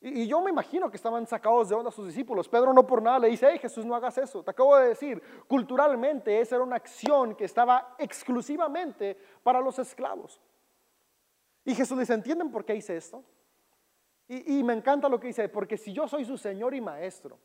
Y, 0.00 0.26
yo 0.26 0.40
me 0.40 0.50
imagino 0.50 0.90
que 0.90 0.96
estaban 0.96 1.26
sacados 1.26 1.68
de 1.68 1.74
onda 1.74 1.90
sus 1.90 2.06
discípulos. 2.06 2.48
Pedro 2.48 2.72
no 2.72 2.86
por 2.86 3.02
nada 3.02 3.18
le 3.18 3.28
dice, 3.28 3.48
hey 3.50 3.58
Jesús, 3.58 3.84
no 3.84 3.94
hagas 3.94 4.18
eso. 4.18 4.42
Te 4.42 4.50
acabo 4.50 4.76
de 4.76 4.88
decir, 4.88 5.22
culturalmente 5.48 6.40
esa 6.40 6.56
era 6.56 6.64
una 6.64 6.76
acción 6.76 7.34
que 7.34 7.44
estaba 7.44 7.96
exclusivamente 7.98 9.16
para 9.42 9.60
los 9.60 9.78
esclavos. 9.78 10.40
Y 11.64 11.74
Jesús 11.74 11.98
dice, 11.98 12.14
¿entienden 12.14 12.50
por 12.50 12.64
qué 12.64 12.76
hice 12.76 12.96
esto? 12.96 13.24
Y, 14.28 14.58
y 14.58 14.62
me 14.62 14.74
encanta 14.74 15.08
lo 15.08 15.18
que 15.18 15.28
dice, 15.28 15.48
porque 15.48 15.76
si 15.76 15.92
yo 15.92 16.06
soy 16.06 16.24
su 16.24 16.36
Señor 16.36 16.74
y 16.74 16.80
Maestro 16.80 17.38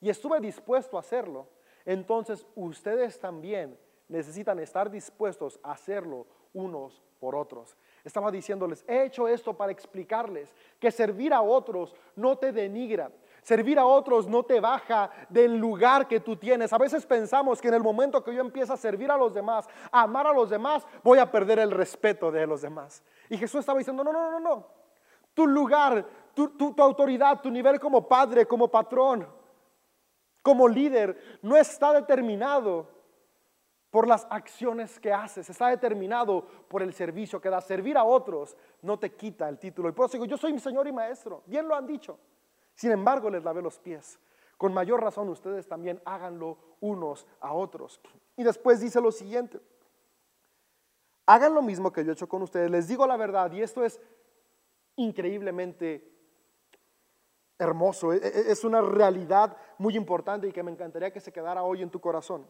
y 0.00 0.08
estuve 0.08 0.40
dispuesto 0.40 0.96
a 0.96 1.00
hacerlo, 1.00 1.48
entonces 1.84 2.46
ustedes 2.54 3.18
también 3.20 3.78
necesitan 4.08 4.58
estar 4.58 4.90
dispuestos 4.90 5.60
a 5.62 5.72
hacerlo 5.72 6.26
unos 6.52 7.02
por 7.18 7.34
otros. 7.34 7.76
Estaba 8.04 8.32
diciéndoles, 8.32 8.84
he 8.88 9.04
hecho 9.04 9.28
esto 9.28 9.54
para 9.54 9.70
explicarles 9.70 10.52
que 10.80 10.90
servir 10.90 11.32
a 11.32 11.40
otros 11.40 11.94
no 12.16 12.36
te 12.36 12.50
denigra. 12.50 13.10
Servir 13.42 13.78
a 13.78 13.86
otros 13.86 14.26
no 14.28 14.44
te 14.44 14.60
baja 14.60 15.10
del 15.28 15.56
lugar 15.56 16.06
que 16.06 16.20
tú 16.20 16.36
tienes. 16.36 16.72
A 16.72 16.78
veces 16.78 17.06
pensamos 17.06 17.60
que 17.60 17.68
en 17.68 17.74
el 17.74 17.82
momento 17.82 18.22
que 18.22 18.34
yo 18.34 18.40
empiezo 18.40 18.72
a 18.72 18.76
servir 18.76 19.10
a 19.10 19.16
los 19.16 19.34
demás, 19.34 19.68
a 19.90 20.02
amar 20.02 20.26
a 20.26 20.32
los 20.32 20.50
demás, 20.50 20.86
voy 21.02 21.18
a 21.18 21.30
perder 21.30 21.58
el 21.60 21.70
respeto 21.70 22.30
de 22.30 22.46
los 22.46 22.62
demás. 22.62 23.02
Y 23.28 23.36
Jesús 23.36 23.60
estaba 23.60 23.78
diciendo, 23.78 24.02
no, 24.02 24.12
no, 24.12 24.30
no, 24.30 24.40
no. 24.40 24.66
Tu 25.34 25.46
lugar, 25.46 26.04
tu, 26.34 26.48
tu 26.50 26.74
autoridad, 26.78 27.40
tu 27.40 27.50
nivel 27.50 27.80
como 27.80 28.06
padre, 28.06 28.46
como 28.46 28.68
patrón, 28.68 29.26
como 30.42 30.68
líder, 30.68 31.38
no 31.42 31.56
está 31.56 31.92
determinado 31.92 33.01
por 33.92 34.08
las 34.08 34.26
acciones 34.30 34.98
que 34.98 35.12
haces, 35.12 35.50
está 35.50 35.68
determinado 35.68 36.46
por 36.66 36.82
el 36.82 36.94
servicio 36.94 37.42
que 37.42 37.50
das. 37.50 37.66
Servir 37.66 37.98
a 37.98 38.04
otros 38.04 38.56
no 38.80 38.98
te 38.98 39.12
quita 39.12 39.46
el 39.50 39.58
título. 39.58 39.90
Y 39.90 39.92
por 39.92 40.06
eso 40.06 40.14
digo, 40.14 40.24
yo 40.24 40.38
soy 40.38 40.54
mi 40.54 40.60
Señor 40.60 40.88
y 40.88 40.92
Maestro, 40.92 41.42
bien 41.44 41.68
lo 41.68 41.74
han 41.74 41.86
dicho. 41.86 42.18
Sin 42.74 42.90
embargo, 42.90 43.28
les 43.28 43.44
lavé 43.44 43.60
los 43.60 43.78
pies. 43.78 44.18
Con 44.56 44.72
mayor 44.72 45.02
razón 45.02 45.28
ustedes 45.28 45.68
también 45.68 46.00
háganlo 46.06 46.56
unos 46.80 47.26
a 47.38 47.52
otros. 47.52 48.00
Y 48.34 48.44
después 48.44 48.80
dice 48.80 48.98
lo 48.98 49.12
siguiente, 49.12 49.60
hagan 51.26 51.54
lo 51.54 51.60
mismo 51.60 51.92
que 51.92 52.02
yo 52.02 52.12
he 52.12 52.14
hecho 52.14 52.30
con 52.30 52.40
ustedes. 52.40 52.70
Les 52.70 52.88
digo 52.88 53.06
la 53.06 53.18
verdad, 53.18 53.52
y 53.52 53.60
esto 53.60 53.84
es 53.84 54.00
increíblemente 54.96 56.10
hermoso, 57.58 58.14
e, 58.14 58.16
e, 58.16 58.50
es 58.52 58.64
una 58.64 58.80
realidad 58.80 59.54
muy 59.76 59.98
importante 59.98 60.48
y 60.48 60.52
que 60.52 60.62
me 60.62 60.70
encantaría 60.70 61.12
que 61.12 61.20
se 61.20 61.30
quedara 61.30 61.62
hoy 61.62 61.82
en 61.82 61.90
tu 61.90 62.00
corazón. 62.00 62.46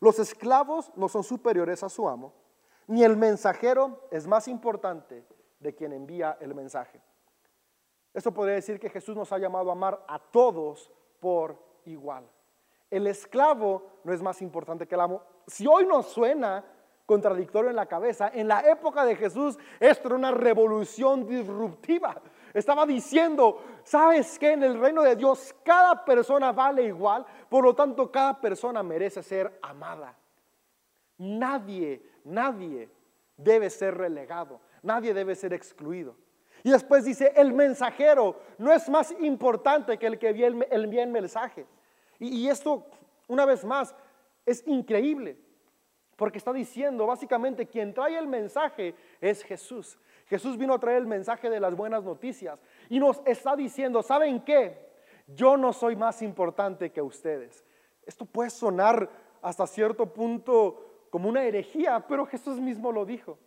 Los 0.00 0.18
esclavos 0.18 0.92
no 0.96 1.08
son 1.08 1.24
superiores 1.24 1.82
a 1.82 1.88
su 1.88 2.08
amo, 2.08 2.32
ni 2.86 3.02
el 3.02 3.16
mensajero 3.16 4.08
es 4.10 4.26
más 4.26 4.48
importante 4.48 5.24
de 5.58 5.74
quien 5.74 5.92
envía 5.92 6.36
el 6.40 6.54
mensaje. 6.54 7.00
Eso 8.14 8.32
podría 8.32 8.54
decir 8.54 8.80
que 8.80 8.90
Jesús 8.90 9.16
nos 9.16 9.32
ha 9.32 9.38
llamado 9.38 9.70
a 9.70 9.72
amar 9.72 10.04
a 10.08 10.18
todos 10.18 10.90
por 11.20 11.58
igual. 11.84 12.28
El 12.90 13.06
esclavo 13.06 14.00
no 14.04 14.12
es 14.12 14.22
más 14.22 14.40
importante 14.42 14.86
que 14.86 14.94
el 14.94 15.00
amo. 15.00 15.22
Si 15.46 15.66
hoy 15.66 15.86
nos 15.86 16.06
suena 16.06 16.64
contradictorio 17.04 17.70
en 17.70 17.76
la 17.76 17.86
cabeza, 17.86 18.30
en 18.32 18.48
la 18.48 18.60
época 18.60 19.04
de 19.04 19.16
Jesús 19.16 19.58
esto 19.80 20.08
era 20.08 20.16
una 20.16 20.32
revolución 20.32 21.26
disruptiva. 21.26 22.20
Estaba 22.56 22.86
diciendo, 22.86 23.62
¿sabes 23.84 24.38
qué? 24.38 24.52
En 24.52 24.62
el 24.62 24.80
reino 24.80 25.02
de 25.02 25.14
Dios 25.14 25.54
cada 25.62 26.02
persona 26.06 26.52
vale 26.52 26.84
igual, 26.84 27.26
por 27.50 27.62
lo 27.62 27.74
tanto 27.74 28.10
cada 28.10 28.40
persona 28.40 28.82
merece 28.82 29.22
ser 29.22 29.58
amada. 29.60 30.16
Nadie, 31.18 32.02
nadie 32.24 32.88
debe 33.36 33.68
ser 33.68 33.98
relegado, 33.98 34.58
nadie 34.82 35.12
debe 35.12 35.34
ser 35.34 35.52
excluido. 35.52 36.16
Y 36.64 36.70
después 36.70 37.04
dice, 37.04 37.30
el 37.36 37.52
mensajero 37.52 38.40
no 38.56 38.72
es 38.72 38.88
más 38.88 39.14
importante 39.20 39.98
que 39.98 40.06
el 40.06 40.18
que 40.18 40.30
envía 40.30 41.02
el 41.02 41.10
mensaje. 41.10 41.66
Y, 42.18 42.28
y 42.38 42.48
esto, 42.48 42.86
una 43.28 43.44
vez 43.44 43.66
más, 43.66 43.94
es 44.46 44.66
increíble, 44.66 45.36
porque 46.16 46.38
está 46.38 46.54
diciendo 46.54 47.04
básicamente 47.06 47.66
quien 47.66 47.92
trae 47.92 48.16
el 48.16 48.26
mensaje 48.26 48.94
es 49.20 49.44
Jesús. 49.44 49.98
Jesús 50.26 50.58
vino 50.58 50.74
a 50.74 50.78
traer 50.78 50.98
el 50.98 51.06
mensaje 51.06 51.48
de 51.48 51.60
las 51.60 51.74
buenas 51.76 52.02
noticias 52.02 52.60
y 52.88 52.98
nos 52.98 53.22
está 53.24 53.54
diciendo, 53.56 54.02
¿saben 54.02 54.40
qué? 54.40 54.86
Yo 55.26 55.56
no 55.56 55.72
soy 55.72 55.96
más 55.96 56.22
importante 56.22 56.90
que 56.90 57.02
ustedes. 57.02 57.64
Esto 58.04 58.24
puede 58.24 58.50
sonar 58.50 59.08
hasta 59.42 59.66
cierto 59.66 60.12
punto 60.12 61.06
como 61.10 61.28
una 61.28 61.44
herejía, 61.44 62.04
pero 62.08 62.26
Jesús 62.26 62.60
mismo 62.60 62.92
lo 62.92 63.04
dijo. 63.04 63.38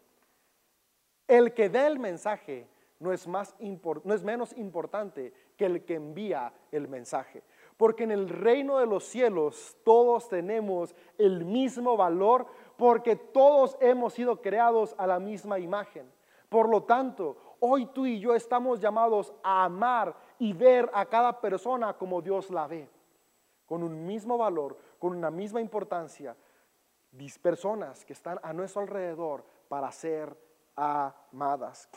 El 1.27 1.53
que 1.53 1.69
da 1.69 1.87
el 1.87 1.99
mensaje 1.99 2.67
no 2.99 3.13
es, 3.13 3.27
más 3.27 3.55
no 4.03 4.13
es 4.13 4.23
menos 4.23 4.55
importante 4.57 5.33
que 5.55 5.65
el 5.65 5.85
que 5.85 5.95
envía 5.95 6.53
el 6.71 6.87
mensaje. 6.87 7.43
Porque 7.77 8.03
en 8.03 8.11
el 8.11 8.27
reino 8.29 8.79
de 8.79 8.85
los 8.85 9.05
cielos 9.05 9.77
todos 9.83 10.27
tenemos 10.27 10.95
el 11.17 11.45
mismo 11.45 11.95
valor 11.95 12.47
porque 12.77 13.15
todos 13.15 13.77
hemos 13.79 14.13
sido 14.13 14.41
creados 14.41 14.95
a 14.97 15.07
la 15.07 15.19
misma 15.19 15.59
imagen. 15.59 16.11
Por 16.49 16.67
lo 16.67 16.83
tanto, 16.83 17.37
hoy 17.59 17.85
tú 17.87 18.05
y 18.05 18.19
yo 18.19 18.33
estamos 18.33 18.79
llamados 18.81 19.33
a 19.43 19.65
amar 19.65 20.15
y 20.39 20.51
ver 20.51 20.89
a 20.93 21.05
cada 21.05 21.39
persona 21.39 21.93
como 21.93 22.21
Dios 22.21 22.49
la 22.49 22.67
ve, 22.67 22.89
con 23.67 23.83
un 23.83 24.05
mismo 24.05 24.37
valor, 24.37 24.77
con 24.97 25.15
una 25.15 25.29
misma 25.29 25.61
importancia. 25.61 26.35
Personas 27.41 28.03
que 28.03 28.13
están 28.13 28.39
a 28.43 28.51
nuestro 28.53 28.81
alrededor 28.81 29.43
para 29.67 29.91
ser 29.91 30.35
amadas. 30.75 31.89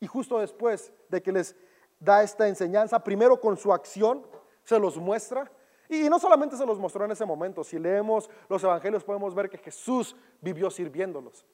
Y 0.00 0.06
justo 0.06 0.38
después 0.38 0.92
de 1.08 1.22
que 1.22 1.32
les 1.32 1.56
da 1.98 2.22
esta 2.22 2.46
enseñanza, 2.48 3.02
primero 3.02 3.40
con 3.40 3.56
su 3.56 3.72
acción, 3.72 4.26
se 4.62 4.78
los 4.78 4.96
muestra. 4.96 5.50
Y 5.88 6.08
no 6.08 6.18
solamente 6.18 6.56
se 6.56 6.66
los 6.66 6.78
mostró 6.78 7.04
en 7.04 7.12
ese 7.12 7.24
momento, 7.24 7.62
si 7.62 7.78
leemos 7.78 8.28
los 8.48 8.62
evangelios 8.62 9.04
podemos 9.04 9.34
ver 9.34 9.48
que 9.48 9.58
Jesús 9.58 10.16
vivió 10.40 10.70
sirviéndolos. 10.70 11.44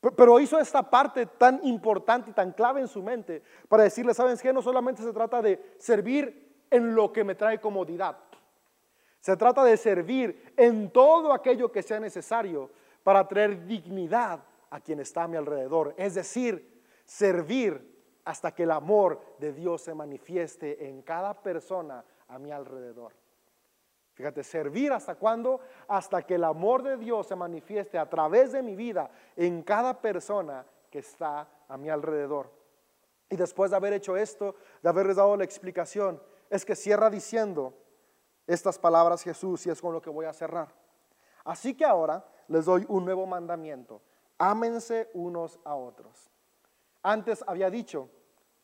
Pero 0.00 0.40
hizo 0.40 0.58
esta 0.58 0.88
parte 0.88 1.26
tan 1.26 1.60
importante 1.62 2.30
y 2.30 2.32
tan 2.32 2.52
clave 2.52 2.80
en 2.80 2.88
su 2.88 3.02
mente 3.02 3.42
para 3.68 3.82
decirle, 3.82 4.14
¿saben 4.14 4.38
qué? 4.38 4.52
No 4.52 4.62
solamente 4.62 5.02
se 5.02 5.12
trata 5.12 5.42
de 5.42 5.74
servir 5.78 6.64
en 6.70 6.94
lo 6.94 7.12
que 7.12 7.22
me 7.22 7.34
trae 7.34 7.60
comodidad. 7.60 8.16
Se 9.20 9.36
trata 9.36 9.62
de 9.62 9.76
servir 9.76 10.54
en 10.56 10.90
todo 10.90 11.32
aquello 11.34 11.70
que 11.70 11.82
sea 11.82 12.00
necesario 12.00 12.70
para 13.02 13.28
traer 13.28 13.66
dignidad 13.66 14.40
a 14.70 14.80
quien 14.80 15.00
está 15.00 15.24
a 15.24 15.28
mi 15.28 15.36
alrededor. 15.36 15.94
Es 15.98 16.14
decir, 16.14 16.82
servir 17.04 17.90
hasta 18.24 18.54
que 18.54 18.62
el 18.62 18.70
amor 18.70 19.20
de 19.38 19.52
Dios 19.52 19.82
se 19.82 19.94
manifieste 19.94 20.88
en 20.88 21.02
cada 21.02 21.42
persona 21.42 22.04
a 22.28 22.38
mi 22.38 22.50
alrededor. 22.50 23.12
Fíjate, 24.20 24.44
servir 24.44 24.92
hasta 24.92 25.14
cuándo? 25.14 25.60
Hasta 25.88 26.20
que 26.20 26.34
el 26.34 26.44
amor 26.44 26.82
de 26.82 26.98
Dios 26.98 27.26
se 27.26 27.34
manifieste 27.34 27.96
a 27.96 28.06
través 28.06 28.52
de 28.52 28.62
mi 28.62 28.76
vida 28.76 29.10
en 29.34 29.62
cada 29.62 29.98
persona 29.98 30.66
que 30.90 30.98
está 30.98 31.48
a 31.66 31.78
mi 31.78 31.88
alrededor. 31.88 32.50
Y 33.30 33.36
después 33.36 33.70
de 33.70 33.78
haber 33.78 33.94
hecho 33.94 34.18
esto, 34.18 34.56
de 34.82 34.90
haberles 34.90 35.16
dado 35.16 35.38
la 35.38 35.44
explicación, 35.44 36.22
es 36.50 36.66
que 36.66 36.76
cierra 36.76 37.08
diciendo 37.08 37.72
estas 38.46 38.78
palabras 38.78 39.22
Jesús 39.22 39.66
y 39.66 39.70
es 39.70 39.80
con 39.80 39.94
lo 39.94 40.02
que 40.02 40.10
voy 40.10 40.26
a 40.26 40.34
cerrar. 40.34 40.68
Así 41.42 41.72
que 41.72 41.86
ahora 41.86 42.22
les 42.48 42.66
doy 42.66 42.84
un 42.90 43.06
nuevo 43.06 43.24
mandamiento. 43.24 44.02
Ámense 44.36 45.08
unos 45.14 45.58
a 45.64 45.76
otros. 45.76 46.30
Antes 47.02 47.42
había 47.46 47.70
dicho 47.70 48.10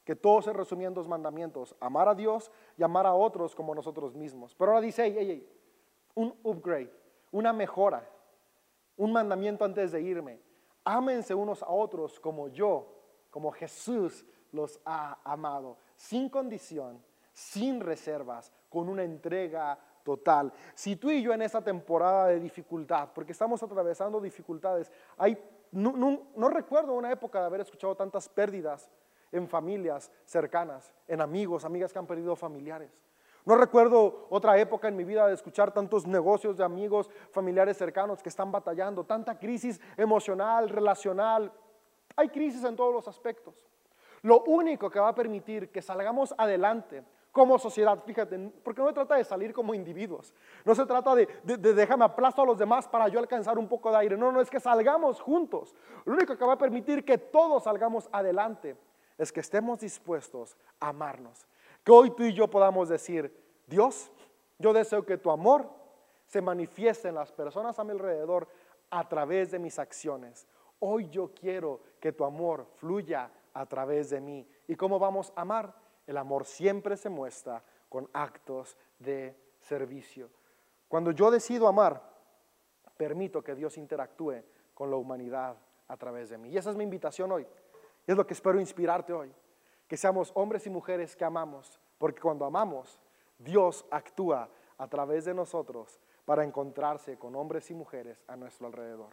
que 0.07 0.15
todo 0.15 0.41
se 0.41 0.53
resumía 0.53 0.87
en 0.87 0.95
dos 0.95 1.09
mandamientos, 1.09 1.75
amar 1.81 2.09
a 2.09 2.15
Dios 2.15 2.53
y 2.79 2.85
amar 2.85 3.07
a 3.07 3.13
otros 3.13 3.57
como 3.57 3.75
nosotros 3.75 4.15
mismos. 4.15 4.55
Pero 4.55 4.71
ahora 4.71 4.81
dice, 4.81 5.05
hey, 5.05 5.45
un 6.15 6.33
upgrade, 6.45 6.93
una 7.33 7.53
mejora, 7.53 8.09
un 8.97 9.13
mandamiento 9.13 9.65
antes 9.65 9.91
de 9.91 10.01
irme. 10.01 10.41
Ámense 10.85 11.35
unos 11.35 11.61
a 11.61 11.71
otros 11.71 12.21
como 12.21 12.47
yo, 12.47 12.87
como 13.31 13.51
Jesús 13.51 14.25
los 14.53 14.81
ha 14.85 15.19
amado, 15.25 15.77
sin 15.97 16.29
condición, 16.29 17.03
sin 17.33 17.81
reservas, 17.81 18.53
con 18.71 18.89
una 18.89 19.03
entrega 19.03 19.77
total. 20.05 20.53
Si 20.77 20.95
tú 20.95 21.11
y 21.11 21.21
yo 21.21 21.33
en 21.33 21.43
esta 21.43 21.61
temporada 21.61 22.29
de 22.29 22.39
dificultad, 22.39 23.09
porque 23.13 23.33
estamos 23.33 23.61
atravesando 23.61 24.21
dificultades, 24.21 24.93
hay, 25.17 25.37
no 25.73 26.49
recuerdo 26.49 26.95
una 26.95 27.11
época 27.11 27.41
de 27.41 27.47
haber 27.47 27.63
escuchado 27.63 27.97
tantas 27.97 28.29
pérdidas 28.29 28.89
en 29.33 29.49
familias 29.49 30.11
cercanas, 30.25 30.93
en 31.09 31.21
amigos, 31.21 31.65
amigas 31.65 31.93
que 31.93 31.99
han 31.99 32.07
perdido 32.07 32.37
familiares. 32.37 32.91
No 33.47 33.55
recuerdo 33.55 34.27
otra 34.29 34.59
época 34.59 34.89
en 34.89 34.97
mi 34.97 35.05
vida 35.05 35.29
de 35.29 35.35
escuchar 35.35 35.73
tantos 35.73 36.05
negocios 36.05 36.57
de 36.57 36.65
amigos, 36.65 37.09
familiares 37.31 37.77
cercanos 37.77 38.21
que 38.21 38.29
están 38.29 38.51
batallando, 38.51 39.05
tanta 39.05 39.39
crisis 39.39 39.81
emocional, 39.97 40.69
relacional. 40.69 41.53
Hay 42.17 42.29
crisis 42.29 42.65
en 42.65 42.75
todos 42.75 42.93
los 42.93 43.07
aspectos. 43.07 43.69
Lo 44.23 44.43
único 44.43 44.91
que 44.91 44.99
va 44.99 45.11
a 45.11 45.15
permitir 45.15 45.71
que 45.71 45.81
salgamos 45.81 46.35
adelante 46.37 47.05
como 47.31 47.57
sociedad, 47.59 48.03
fíjate, 48.05 48.51
porque 48.65 48.81
no 48.81 48.89
se 48.89 48.95
trata 48.95 49.15
de 49.15 49.23
salir 49.23 49.53
como 49.53 49.75
individuos, 49.75 50.35
no 50.65 50.75
se 50.75 50.87
trata 50.87 51.15
de, 51.15 51.29
de, 51.45 51.59
de, 51.59 51.75
déjame 51.75 52.07
aplasto 52.07 52.43
a 52.43 52.47
los 52.47 52.59
demás 52.59 52.89
para 52.89 53.07
yo 53.09 53.21
alcanzar 53.21 53.59
un 53.59 53.69
poco 53.69 53.91
de 53.91 53.99
aire, 53.99 54.17
no, 54.17 54.33
no, 54.33 54.41
es 54.41 54.51
que 54.51 54.59
salgamos 54.59 55.21
juntos. 55.21 55.77
Lo 56.05 56.15
único 56.15 56.37
que 56.37 56.45
va 56.45 56.55
a 56.55 56.59
permitir 56.59 57.05
que 57.05 57.19
todos 57.19 57.65
salgamos 57.65 58.09
adelante 58.11 58.77
es 59.19 59.33
que 59.33 59.41
estemos 59.41 59.81
dispuestos 59.81 60.57
a 60.81 60.89
amarnos. 60.89 61.47
Que 61.85 61.93
hoy 61.93 62.11
tú 62.11 62.25
y 62.25 62.33
yo 62.33 62.49
podamos 62.49 62.89
decir, 62.89 63.35
Dios, 63.67 64.11
yo 64.59 64.73
deseo 64.73 65.05
que 65.05 65.19
tu 65.19 65.31
amor 65.31 65.71
se 66.27 66.41
manifieste 66.41 67.09
en 67.09 67.15
las 67.15 67.33
personas 67.33 67.79
a 67.79 67.85
mi 67.85 67.93
alrededor 67.93 68.49
a 68.91 69.09
través 69.09 69.51
de 69.51 69.59
mis 69.59 69.79
acciones. 69.79 70.47
Hoy 70.81 71.09
yo 71.09 71.33
quiero 71.35 71.81
que 72.01 72.13
tu 72.13 72.25
amor 72.25 72.67
fluya 72.77 73.31
a 73.55 73.67
través 73.67 74.11
de 74.11 74.21
mí. 74.21 74.47
¿Y 74.69 74.77
cómo 74.77 74.99
vamos 74.99 75.33
a 75.37 75.43
amar? 75.43 75.75
El 76.07 76.17
amor 76.17 76.45
siempre 76.45 76.97
se 76.97 77.09
muestra 77.09 77.63
con 77.89 78.09
actos 78.13 78.77
de 78.99 79.37
servicio. 79.61 80.29
Cuando 80.89 81.11
yo 81.11 81.31
decido 81.31 81.67
amar, 81.67 82.03
permito 82.97 83.43
que 83.43 83.55
Dios 83.55 83.77
interactúe 83.79 84.43
con 84.75 84.91
la 84.91 84.97
humanidad 84.97 85.57
a 85.89 85.97
través 85.97 86.31
de 86.31 86.39
mí. 86.39 86.51
Y 86.51 86.59
esa 86.59 86.71
es 86.71 86.77
mi 86.77 86.85
invitación 86.85 87.33
hoy. 87.33 87.47
Es 88.07 88.17
lo 88.17 88.27
que 88.27 88.35
espero 88.35 88.61
inspirarte 88.61 89.13
hoy. 89.13 89.33
Que 89.89 89.97
seamos 89.97 90.33
hombres 90.35 90.67
y 90.67 90.71
mujeres 90.71 91.15
que 91.17 91.25
amamos, 91.25 91.81
porque 91.99 92.21
cuando 92.21 92.45
amamos, 92.45 93.01
Dios 93.39 93.85
actúa 93.91 94.49
a 94.79 94.89
través 94.89 95.25
de 95.25 95.35
nosotros 95.35 96.01
para 96.25 96.45
encontrarse 96.45 97.19
con 97.19 97.37
hombres 97.37 97.71
y 97.71 97.75
mujeres 97.75 98.25
a 98.27 98.37
nuestro 98.37 98.67
alrededor. 98.67 99.11